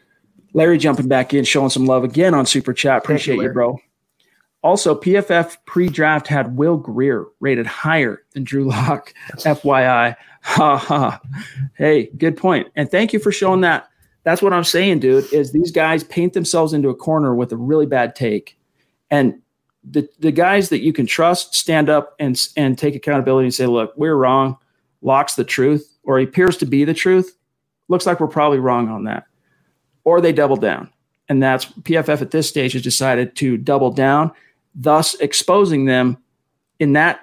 [0.53, 2.99] Larry jumping back in, showing some love again on Super Chat.
[2.99, 3.53] Appreciate you, Larry.
[3.53, 3.79] bro.
[4.63, 9.13] Also, PFF pre draft had Will Grier rated higher than Drew Lock.
[9.37, 10.15] FYI.
[10.43, 11.21] Ha ha.
[11.75, 12.67] Hey, good point.
[12.75, 13.87] And thank you for showing that.
[14.23, 17.57] That's what I'm saying, dude, is these guys paint themselves into a corner with a
[17.57, 18.57] really bad take.
[19.09, 19.41] And
[19.83, 23.65] the, the guys that you can trust stand up and, and take accountability and say,
[23.65, 24.57] look, we're wrong.
[25.01, 27.35] Lock's the truth, or he appears to be the truth.
[27.87, 29.25] Looks like we're probably wrong on that.
[30.03, 30.89] Or they double down.
[31.27, 34.31] And that's PFF at this stage has decided to double down,
[34.75, 36.17] thus exposing them
[36.79, 37.21] in that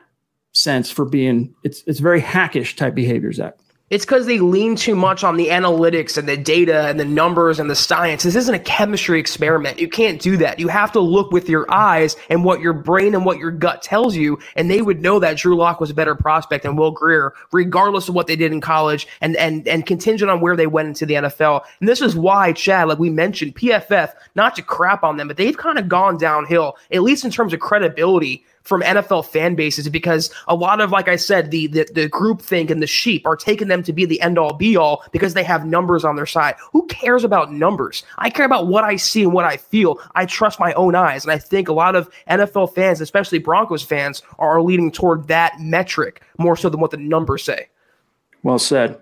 [0.53, 3.59] sense for being it's it's very hackish type behavior, Zach.
[3.91, 7.59] It's because they lean too much on the analytics and the data and the numbers
[7.59, 8.23] and the science.
[8.23, 9.79] This isn't a chemistry experiment.
[9.79, 10.59] You can't do that.
[10.59, 13.81] You have to look with your eyes and what your brain and what your gut
[13.81, 14.39] tells you.
[14.57, 18.11] And they would know that Drew Lock was a better prospect than Will Grier, regardless
[18.11, 21.07] of what they did in college and, and, and contingent on where they went into
[21.07, 21.63] the NFL.
[21.81, 25.39] And this is why, Chad, like we mentioned, PFF, not to crap on them, but
[25.39, 29.89] they've kind of gone downhill, at least in terms of credibility from NFL fan bases
[29.89, 33.27] because a lot of, like I said, the the, the group think and the sheep
[33.27, 36.17] are taking them to be the end all be all because they have numbers on
[36.17, 36.55] their side.
[36.73, 38.05] Who cares about numbers?
[38.19, 39.99] I care about what I see and what I feel.
[40.15, 43.83] I trust my own eyes, and I think a lot of NFL fans, especially Broncos
[43.83, 47.69] fans, are leaning toward that metric more so than what the numbers say.
[48.43, 49.01] Well said.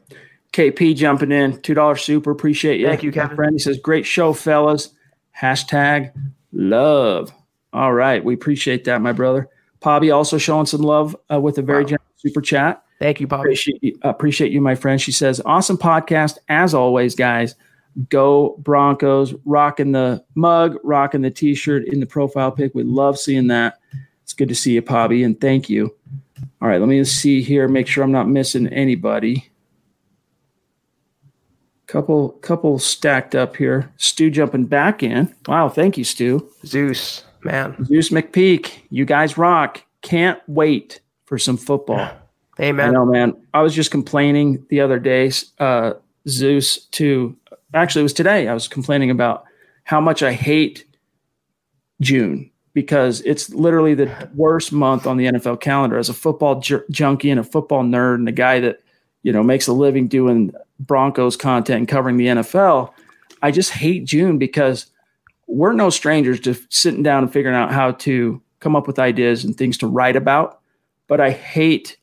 [0.53, 2.31] KP jumping in, two dollar super.
[2.31, 2.87] Appreciate you.
[2.87, 3.37] Thank you, My Kevin.
[3.37, 4.91] Friend, he says, "Great show, fellas."
[5.39, 6.13] Hashtag
[6.53, 7.33] love.
[7.73, 9.51] All right, we appreciate that, my brother.
[9.81, 11.89] Pobby also showing some love uh, with a very Wow.
[11.89, 12.83] generous super chat.
[12.99, 13.43] Thank you, Bobby.
[13.49, 15.01] Appreciate you, appreciate you, my friend.
[15.01, 17.55] She says, "Awesome podcast as always, guys.
[18.09, 19.35] Go Broncos!
[19.45, 22.75] Rocking the mug, rocking the T-shirt in the profile pic.
[22.75, 23.79] We love seeing that.
[24.23, 25.95] It's good to see you, Pobby, and thank you.
[26.61, 27.69] All right, let me see here.
[27.69, 29.51] Make sure I'm not missing anybody.
[31.87, 33.93] Couple, couple stacked up here.
[33.97, 35.33] Stu jumping back in.
[35.47, 36.51] Wow, thank you, Stu.
[36.67, 37.85] Zeus, man.
[37.87, 39.83] Zeus McPeak, you guys rock.
[40.03, 41.99] Can't wait for some football.
[42.59, 42.93] I Amen.
[42.93, 43.37] know, man.
[43.55, 45.95] I was just complaining the other day, uh,
[46.29, 47.37] Zeus, to
[47.75, 48.49] actually, it was today.
[48.49, 49.45] I was complaining about
[49.85, 50.87] how much I hate
[52.01, 55.99] June because it's literally the worst month on the NFL calendar.
[55.99, 58.81] As a football ju- junkie and a football nerd and a guy that,
[59.23, 62.93] you know, makes a living doing Broncos content and covering the NFL,
[63.43, 64.87] I just hate June because
[65.47, 69.45] we're no strangers to sitting down and figuring out how to come up with ideas
[69.45, 70.61] and things to write about.
[71.09, 71.97] But I hate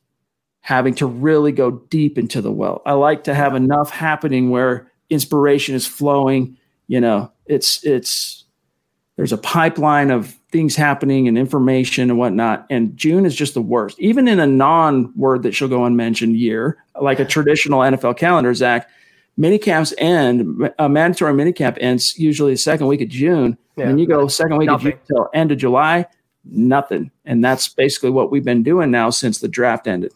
[0.60, 2.80] having to really go deep into the well.
[2.86, 6.56] I like to have enough happening where inspiration is flowing.
[6.88, 8.44] You know, it's it's
[9.16, 12.66] there's a pipeline of things happening and information and whatnot.
[12.70, 13.98] And June is just the worst.
[14.00, 18.88] Even in a non-word that she'll go unmentioned year, like a traditional NFL calendar, Zach,
[19.38, 23.58] minicamps end, a uh, mandatory minicamp ends usually the second week of June.
[23.76, 24.92] Yeah, and you go second week nothing.
[24.92, 26.06] of June till end of July,
[26.44, 27.10] nothing.
[27.24, 30.12] And that's basically what we've been doing now since the draft ended.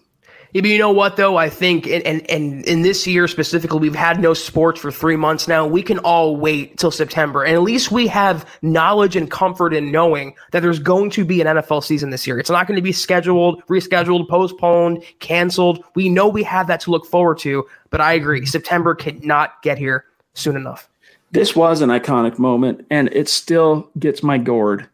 [0.52, 1.36] But you know what though?
[1.36, 5.16] I think and, and and in this year specifically, we've had no sports for three
[5.16, 5.66] months now.
[5.66, 9.92] We can all wait till September, and at least we have knowledge and comfort in
[9.92, 12.38] knowing that there's going to be an NFL season this year.
[12.38, 15.84] It's not going to be scheduled, rescheduled, postponed, canceled.
[15.94, 17.66] We know we have that to look forward to.
[17.90, 20.04] But I agree, September cannot get here
[20.34, 20.88] soon enough.
[21.30, 24.88] This was an iconic moment, and it still gets my gourd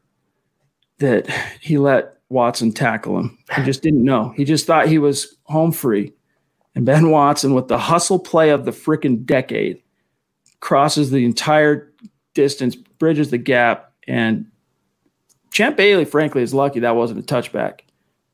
[0.98, 1.28] that
[1.60, 3.38] he let Watson tackle him.
[3.56, 4.34] He just didn't know.
[4.36, 6.12] He just thought he was home free.
[6.74, 9.80] And Ben Watson, with the hustle play of the freaking decade,
[10.60, 11.90] crosses the entire
[12.34, 13.92] distance, bridges the gap.
[14.06, 14.46] And
[15.50, 17.80] Champ Bailey, frankly, is lucky that wasn't a touchback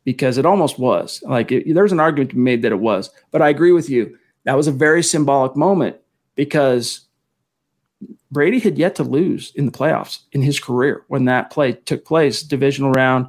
[0.04, 1.22] because it almost was.
[1.24, 3.10] Like there's an argument to be made that it was.
[3.30, 4.18] But I agree with you.
[4.44, 5.96] That was a very symbolic moment
[6.34, 7.02] because
[8.30, 12.06] Brady had yet to lose in the playoffs in his career when that play took
[12.06, 13.26] place, divisional round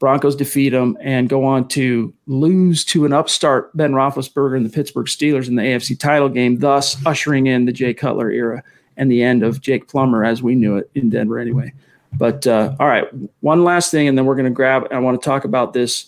[0.00, 4.70] Broncos defeat them and go on to lose to an upstart Ben Roethlisberger and the
[4.70, 8.64] Pittsburgh Steelers in the AFC title game, thus ushering in the Jay Cutler era
[8.96, 11.72] and the end of Jake Plummer as we knew it in Denver anyway.
[12.14, 13.06] But uh, all right,
[13.40, 14.88] one last thing, and then we're going to grab.
[14.90, 16.06] I want to talk about this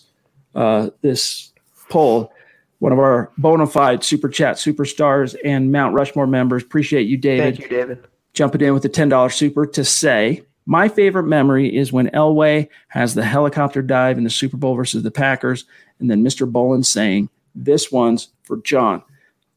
[0.55, 1.53] uh, this
[1.89, 2.33] poll.
[2.79, 6.63] One of our bona fide super chat superstars and Mount Rushmore members.
[6.63, 7.57] Appreciate you, David.
[7.57, 8.07] Thank you, David.
[8.33, 12.69] Jumping in with a ten dollars super to say my favorite memory is when Elway
[12.87, 15.65] has the helicopter dive in the Super Bowl versus the Packers,
[15.99, 16.49] and then Mr.
[16.49, 19.03] Bowlen saying, This one's for John.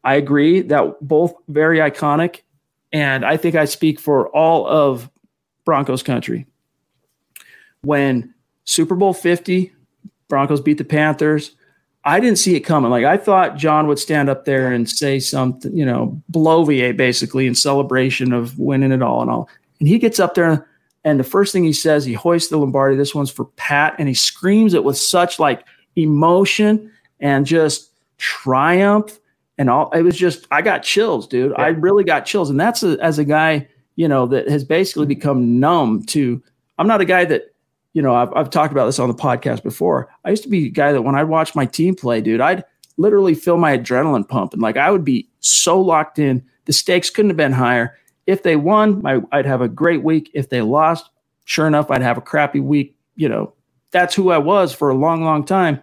[0.02, 2.42] I agree that both very iconic,
[2.92, 5.10] and I think I speak for all of
[5.64, 6.46] Broncos country.
[7.82, 8.34] When
[8.64, 9.72] Super Bowl 50,
[10.28, 11.56] Broncos beat the Panthers,
[12.04, 12.90] I didn't see it coming.
[12.90, 17.48] Like I thought John would stand up there and say something, you know, bloviate basically
[17.48, 19.48] in celebration of winning it all and all.
[19.80, 20.68] And he gets up there
[21.06, 22.96] and the first thing he says, he hoists the Lombardi.
[22.96, 23.94] This one's for Pat.
[24.00, 25.64] And he screams it with such like
[25.94, 29.16] emotion and just triumph.
[29.56, 31.52] And all it was just, I got chills, dude.
[31.52, 31.64] Yeah.
[31.64, 32.50] I really got chills.
[32.50, 36.42] And that's a, as a guy, you know, that has basically become numb to,
[36.76, 37.54] I'm not a guy that,
[37.92, 40.08] you know, I've, I've talked about this on the podcast before.
[40.24, 42.64] I used to be a guy that when I'd watch my team play, dude, I'd
[42.96, 46.44] literally feel my adrenaline pump, and Like I would be so locked in.
[46.64, 47.96] The stakes couldn't have been higher.
[48.26, 50.30] If they won, my, I'd have a great week.
[50.34, 51.10] If they lost,
[51.44, 52.96] sure enough, I'd have a crappy week.
[53.14, 53.52] You know,
[53.90, 55.82] that's who I was for a long, long time.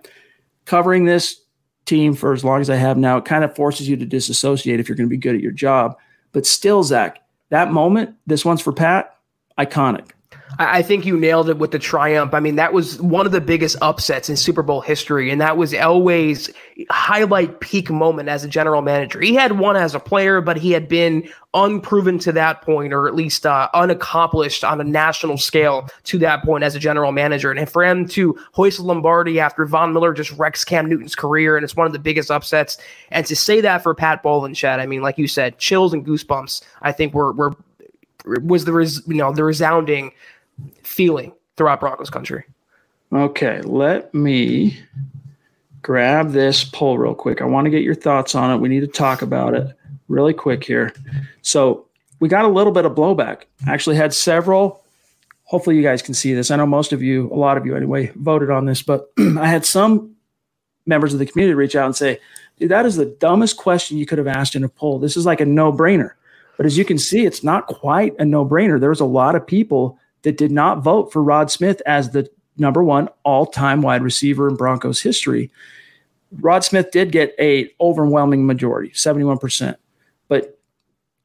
[0.65, 1.41] Covering this
[1.85, 4.79] team for as long as I have now, it kind of forces you to disassociate
[4.79, 5.97] if you're going to be good at your job.
[6.31, 9.17] But still, Zach, that moment, this one's for Pat,
[9.59, 10.11] iconic.
[10.59, 12.33] I think you nailed it with the triumph.
[12.33, 15.57] I mean, that was one of the biggest upsets in Super Bowl history, and that
[15.57, 16.49] was Elway's
[16.89, 19.19] highlight peak moment as a general manager.
[19.21, 23.07] He had one as a player, but he had been unproven to that point, or
[23.07, 27.51] at least uh, unaccomplished on a national scale to that point as a general manager.
[27.51, 31.63] And for him to hoist Lombardi after Von Miller just wrecks Cam Newton's career, and
[31.63, 32.77] it's one of the biggest upsets,
[33.11, 36.05] and to say that for Pat Bowlen, Chad, I mean, like you said, chills and
[36.05, 36.61] goosebumps.
[36.81, 37.55] I think were were
[38.25, 40.11] was the res, you know the resounding
[40.83, 42.43] feeling throughout Broncos country.
[43.11, 44.79] Okay, let me
[45.81, 47.41] grab this poll real quick.
[47.41, 48.57] I want to get your thoughts on it.
[48.57, 49.75] We need to talk about it
[50.07, 50.93] really quick here.
[51.41, 51.85] So,
[52.19, 53.43] we got a little bit of blowback.
[53.67, 54.81] I actually had several.
[55.43, 56.51] Hopefully, you guys can see this.
[56.51, 59.47] I know most of you, a lot of you anyway, voted on this, but I
[59.47, 60.15] had some
[60.85, 62.19] members of the community reach out and say,
[62.57, 64.99] dude, that is the dumbest question you could have asked in a poll.
[64.99, 66.11] This is like a no brainer.
[66.55, 68.79] But as you can see, it's not quite a no brainer.
[68.79, 72.83] There's a lot of people that did not vote for Rod Smith as the number
[72.83, 75.51] one all-time wide receiver in Broncos history.
[76.39, 79.75] Rod Smith did get a overwhelming majority, 71%.
[80.27, 80.59] But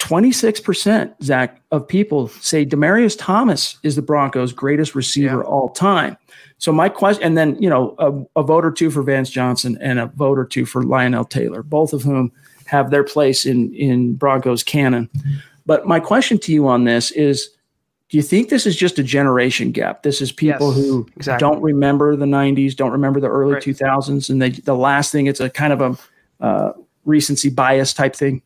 [0.01, 5.49] 26%, Zach, of people say Demaryius Thomas is the Broncos' greatest receiver yeah.
[5.49, 6.17] all time.
[6.59, 9.79] So my question, and then, you know, a, a vote or two for Vance Johnson
[9.81, 12.33] and a vote or two for Lionel Taylor, both of whom
[12.67, 15.09] have their place in, in Broncos canon.
[15.67, 17.51] But my question to you on this is,
[18.09, 20.03] do you think this is just a generation gap?
[20.03, 21.47] This is people yes, who exactly.
[21.47, 23.63] don't remember the 90s, don't remember the early right.
[23.63, 25.81] 2000s, and they, the last thing, it's a kind of
[26.41, 26.73] a uh,
[27.05, 28.41] recency bias type thing.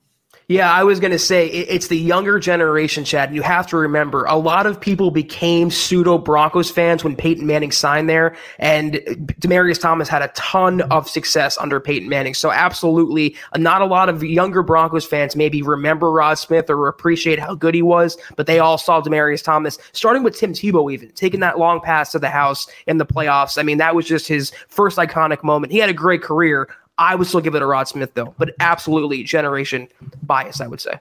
[0.48, 3.34] Yeah, I was going to say it's the younger generation, Chad.
[3.34, 7.70] You have to remember, a lot of people became pseudo Broncos fans when Peyton Manning
[7.70, 8.94] signed there, and
[9.40, 12.34] Demaryius Thomas had a ton of success under Peyton Manning.
[12.34, 17.38] So, absolutely, not a lot of younger Broncos fans maybe remember Rod Smith or appreciate
[17.38, 21.10] how good he was, but they all saw Demaryius Thomas, starting with Tim Tebow, even
[21.12, 23.58] taking that long pass to the house in the playoffs.
[23.58, 25.72] I mean, that was just his first iconic moment.
[25.72, 28.54] He had a great career, I would still give it a Rod Smith though, but
[28.60, 29.88] absolutely generation
[30.22, 30.98] bias, I would say.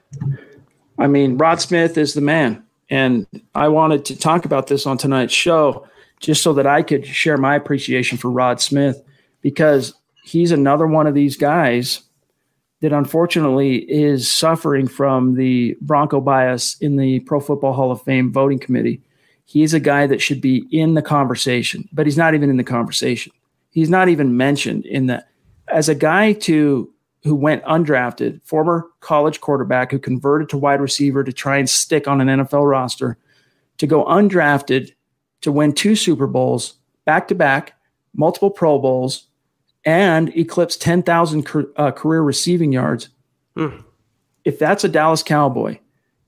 [0.98, 2.64] I mean, Rod Smith is the man.
[2.90, 5.88] And I wanted to talk about this on tonight's show
[6.20, 9.02] just so that I could share my appreciation for Rod Smith
[9.40, 9.94] because
[10.24, 12.02] he's another one of these guys
[12.80, 18.30] that unfortunately is suffering from the Bronco bias in the Pro Football Hall of Fame
[18.32, 19.00] voting committee.
[19.44, 22.64] He's a guy that should be in the conversation, but he's not even in the
[22.64, 23.32] conversation.
[23.70, 25.24] He's not even mentioned in the
[25.68, 26.92] as a guy to
[27.24, 32.08] who went undrafted, former college quarterback who converted to wide receiver to try and stick
[32.08, 33.16] on an NFL roster,
[33.78, 34.92] to go undrafted
[35.42, 36.74] to win two Super Bowls
[37.04, 37.74] back to back,
[38.14, 39.26] multiple Pro Bowls,
[39.84, 43.08] and eclipse 10,000 uh, career receiving yards.
[43.56, 43.84] Mm.
[44.44, 45.78] If that's a Dallas Cowboy,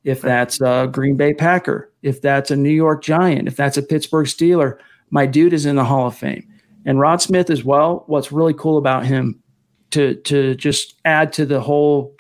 [0.05, 3.82] if that's a Green Bay Packer, if that's a New York Giant, if that's a
[3.82, 4.78] Pittsburgh Steeler,
[5.11, 6.47] my dude is in the Hall of Fame.
[6.85, 8.05] And Rod Smith as well.
[8.06, 9.43] What's really cool about him
[9.90, 12.15] to to just add to the whole,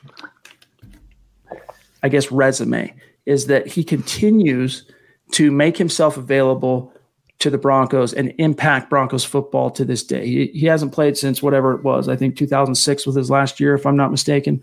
[2.02, 2.94] I guess, resume
[3.26, 4.84] is that he continues
[5.32, 6.92] to make himself available
[7.40, 10.26] to the Broncos and impact Broncos football to this day.
[10.26, 12.08] He, he hasn't played since whatever it was.
[12.08, 14.62] I think 2006 was his last year, if I'm not mistaken.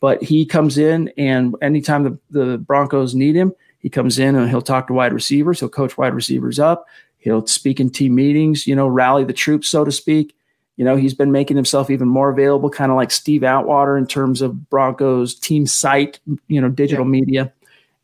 [0.00, 4.48] But he comes in, and anytime the, the Broncos need him, he comes in and
[4.48, 5.60] he'll talk to wide receivers.
[5.60, 6.86] He'll coach wide receivers up.
[7.20, 10.34] He'll speak in team meetings, you know, rally the troops, so to speak.
[10.76, 14.06] You know, he's been making himself even more available, kind of like Steve Atwater in
[14.06, 16.18] terms of Broncos team site,
[16.48, 17.10] you know, digital yeah.
[17.10, 17.52] media.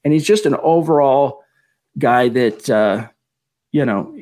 [0.04, 1.42] And he's just an overall
[1.98, 3.08] guy that, uh,
[3.72, 4.18] you know,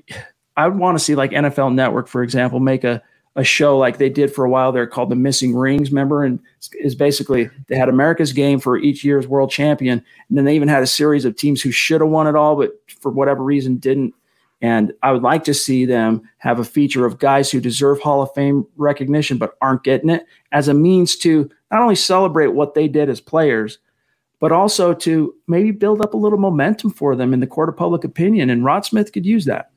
[0.57, 3.03] I would want to see like NFL Network, for example, make a,
[3.37, 6.39] a show like they did for a while there called the Missing Rings, member, And
[6.75, 9.99] is basically they had America's game for each year's world champion.
[10.29, 12.55] And then they even had a series of teams who should have won it all,
[12.55, 14.15] but for whatever reason didn't.
[14.65, 18.23] And I would like to see them have a feature of guys who deserve Hall
[18.23, 22.73] of Fame recognition but aren't getting it as a means to not only celebrate what
[22.73, 23.77] they did as players,
[24.41, 27.77] but also to maybe build up a little momentum for them in the court of
[27.77, 28.49] public opinion.
[28.49, 29.71] And Rod Smith could use that.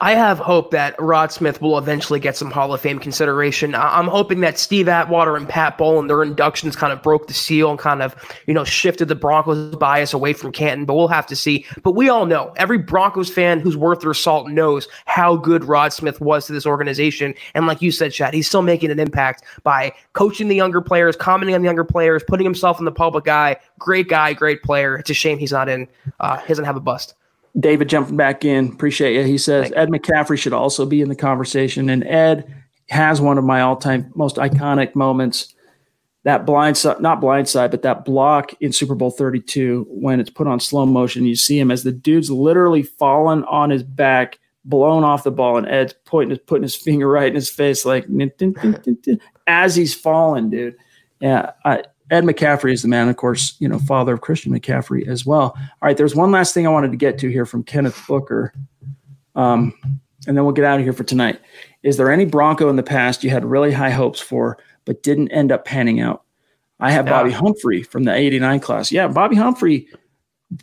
[0.00, 3.74] I have hope that Rod Smith will eventually get some Hall of Fame consideration.
[3.74, 7.70] I'm hoping that Steve Atwater and Pat Bowlen, their inductions kind of broke the seal
[7.70, 8.14] and kind of,
[8.46, 11.66] you know, shifted the Broncos bias away from Canton, but we'll have to see.
[11.82, 15.92] But we all know, every Broncos fan who's worth their salt knows how good Rod
[15.92, 17.34] Smith was to this organization.
[17.54, 21.16] And like you said, Chad, he's still making an impact by coaching the younger players,
[21.16, 23.56] commenting on the younger players, putting himself in the public eye.
[23.78, 24.96] Great guy, great player.
[24.96, 25.88] It's a shame he's not in,
[26.20, 27.14] uh, he doesn't have a bust.
[27.58, 28.68] David jumping back in.
[28.68, 29.22] Appreciate you.
[29.22, 31.88] He says Ed McCaffrey should also be in the conversation.
[31.88, 32.52] And Ed
[32.88, 35.54] has one of my all time most iconic moments.
[36.24, 40.30] That blind side, not blind side, but that block in Super Bowl 32 when it's
[40.30, 41.26] put on slow motion.
[41.26, 45.58] You see him as the dude's literally fallen on his back, blown off the ball,
[45.58, 48.06] and Ed's pointing, putting his finger right in his face, like
[49.46, 50.76] as he's falling, dude.
[51.20, 55.06] Yeah, I, Ed McCaffrey is the man, of course, you know, father of Christian McCaffrey
[55.08, 55.56] as well.
[55.56, 58.52] All right, there's one last thing I wanted to get to here from Kenneth Booker.
[59.34, 59.72] Um,
[60.26, 61.40] and then we'll get out of here for tonight.
[61.82, 65.28] Is there any Bronco in the past you had really high hopes for, but didn't
[65.32, 66.22] end up panning out?
[66.80, 68.92] I have Bobby Humphrey from the 89 class.
[68.92, 69.88] Yeah, Bobby Humphrey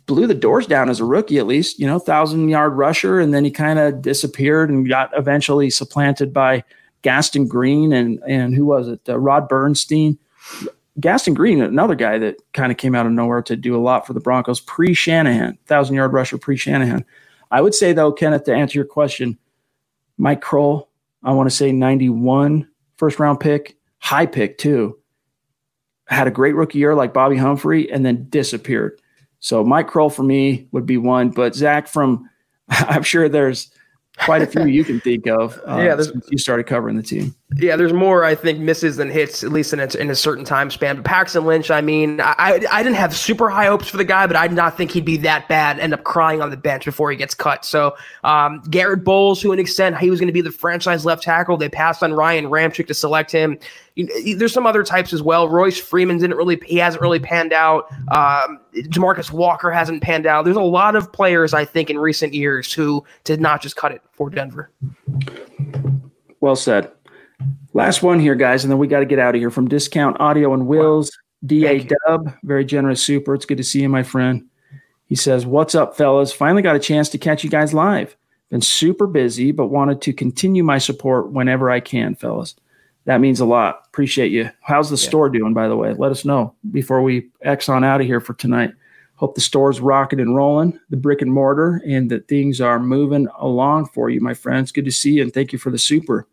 [0.06, 3.18] blew the doors down as a rookie, at least, you know, thousand yard rusher.
[3.18, 6.64] And then he kind of disappeared and got eventually supplanted by
[7.02, 9.00] Gaston Green and, and who was it?
[9.08, 10.18] Uh, Rod Bernstine.
[11.02, 14.06] Gaston Green, another guy that kind of came out of nowhere to do a lot
[14.06, 17.04] for the Broncos pre Shanahan, thousand yard rusher pre Shanahan.
[17.50, 19.36] I would say though, Kenneth, to answer your question,
[20.16, 20.88] Mike Croel,
[21.22, 24.98] I want to say 91 first round pick, high pick too.
[26.06, 29.00] Had a great rookie year like Bobby Humphrey and then disappeared.
[29.40, 32.30] So Mike Croel for me would be one, but Zach from
[32.68, 33.70] I'm sure there's
[34.18, 35.60] quite a few you can think of.
[35.66, 37.34] Uh, yeah, since you started covering the team.
[37.56, 40.44] Yeah, there's more I think misses than hits, at least in a, in a certain
[40.44, 40.96] time span.
[40.96, 44.26] But Paxton Lynch, I mean, I I didn't have super high hopes for the guy,
[44.26, 45.78] but I did not think he'd be that bad.
[45.78, 47.64] End up crying on the bench before he gets cut.
[47.64, 51.22] So um, Garett Bolles, who an extent he was going to be the franchise left
[51.22, 53.58] tackle, they passed on Ryan Ramczyk to select him.
[53.96, 55.50] There's some other types as well.
[55.50, 57.92] Royce Freeman didn't really, he hasn't really panned out.
[58.10, 60.46] Um, Demarcus Walker hasn't panned out.
[60.46, 63.92] There's a lot of players I think in recent years who did not just cut
[63.92, 64.70] it for Denver.
[66.40, 66.90] Well said.
[67.74, 70.20] Last one here, guys, and then we got to get out of here from Discount
[70.20, 71.10] Audio and Wheels.
[71.44, 73.34] DA Dub, very generous super.
[73.34, 74.46] It's good to see you, my friend.
[75.06, 76.32] He says, What's up, fellas?
[76.32, 78.16] Finally got a chance to catch you guys live.
[78.50, 82.54] Been super busy, but wanted to continue my support whenever I can, fellas.
[83.06, 83.82] That means a lot.
[83.86, 84.50] Appreciate you.
[84.60, 85.08] How's the yeah.
[85.08, 85.92] store doing, by the way?
[85.94, 88.72] Let us know before we X on out of here for tonight.
[89.16, 93.28] Hope the store's rocking and rolling, the brick and mortar, and that things are moving
[93.38, 94.72] along for you, my friends.
[94.72, 96.26] Good to see you, and thank you for the super.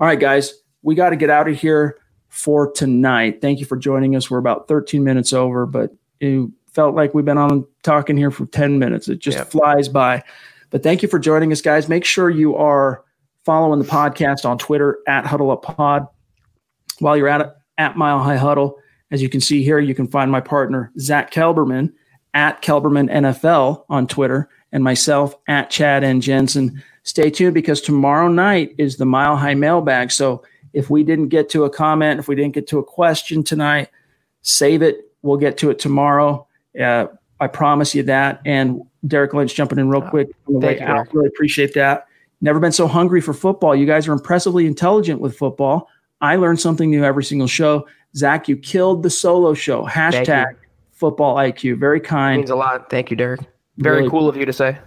[0.00, 1.98] All right, guys, we got to get out of here
[2.28, 3.40] for tonight.
[3.40, 4.30] Thank you for joining us.
[4.30, 8.46] We're about 13 minutes over, but it felt like we've been on talking here for
[8.46, 9.08] 10 minutes.
[9.08, 10.24] It just flies by.
[10.70, 11.88] But thank you for joining us, guys.
[11.88, 13.04] Make sure you are
[13.44, 16.08] following the podcast on Twitter at Huddle Up Pod.
[16.98, 18.78] While you're at it, at Mile High Huddle,
[19.10, 21.92] as you can see here, you can find my partner Zach Kelberman
[22.34, 26.82] at Kelberman NFL on Twitter, and myself at Chad and Jensen.
[27.04, 30.10] Stay tuned because tomorrow night is the Mile High Mailbag.
[30.10, 33.44] So if we didn't get to a comment, if we didn't get to a question
[33.44, 33.90] tonight,
[34.42, 35.12] save it.
[35.22, 36.46] We'll get to it tomorrow.
[36.78, 37.06] Uh,
[37.40, 38.40] I promise you that.
[38.44, 41.12] And Derek Lynch jumping in real uh, quick on the way you, out.
[41.12, 42.08] Really appreciate that.
[42.40, 43.76] Never been so hungry for football.
[43.76, 45.88] You guys are impressively intelligent with football.
[46.20, 47.86] I learn something new every single show.
[48.16, 49.86] Zach, you killed the solo show.
[49.86, 50.56] Hashtag
[50.92, 51.78] football IQ.
[51.78, 52.38] Very kind.
[52.38, 52.88] Means a lot.
[52.88, 53.40] Thank you, Derek.
[53.76, 54.78] Very really cool of you to say.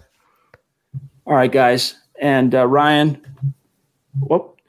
[1.26, 1.96] All right, guys.
[2.22, 3.22] And uh, Ryan,
[4.20, 4.60] whoop,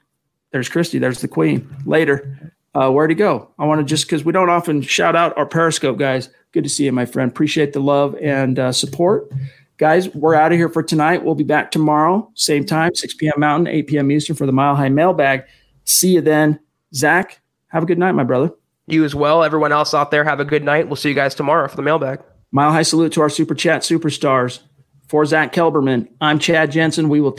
[0.51, 0.99] there's Christy.
[0.99, 1.67] There's the queen.
[1.85, 2.53] Later.
[2.75, 3.49] Uh, where'd he go?
[3.57, 6.29] I want to just because we don't often shout out our Periscope guys.
[6.51, 7.31] Good to see you, my friend.
[7.31, 9.31] Appreciate the love and uh, support.
[9.77, 11.23] Guys, we're out of here for tonight.
[11.23, 13.33] We'll be back tomorrow, same time, 6 p.m.
[13.37, 14.11] Mountain, 8 p.m.
[14.11, 15.45] Eastern for the Mile High Mailbag.
[15.85, 16.59] See you then.
[16.93, 18.51] Zach, have a good night, my brother.
[18.87, 19.43] You as well.
[19.43, 20.87] Everyone else out there, have a good night.
[20.87, 22.21] We'll see you guys tomorrow for the mailbag.
[22.51, 24.59] Mile High salute to our Super Chat superstars.
[25.07, 27.09] For Zach Kelberman, I'm Chad Jensen.
[27.09, 27.38] We will.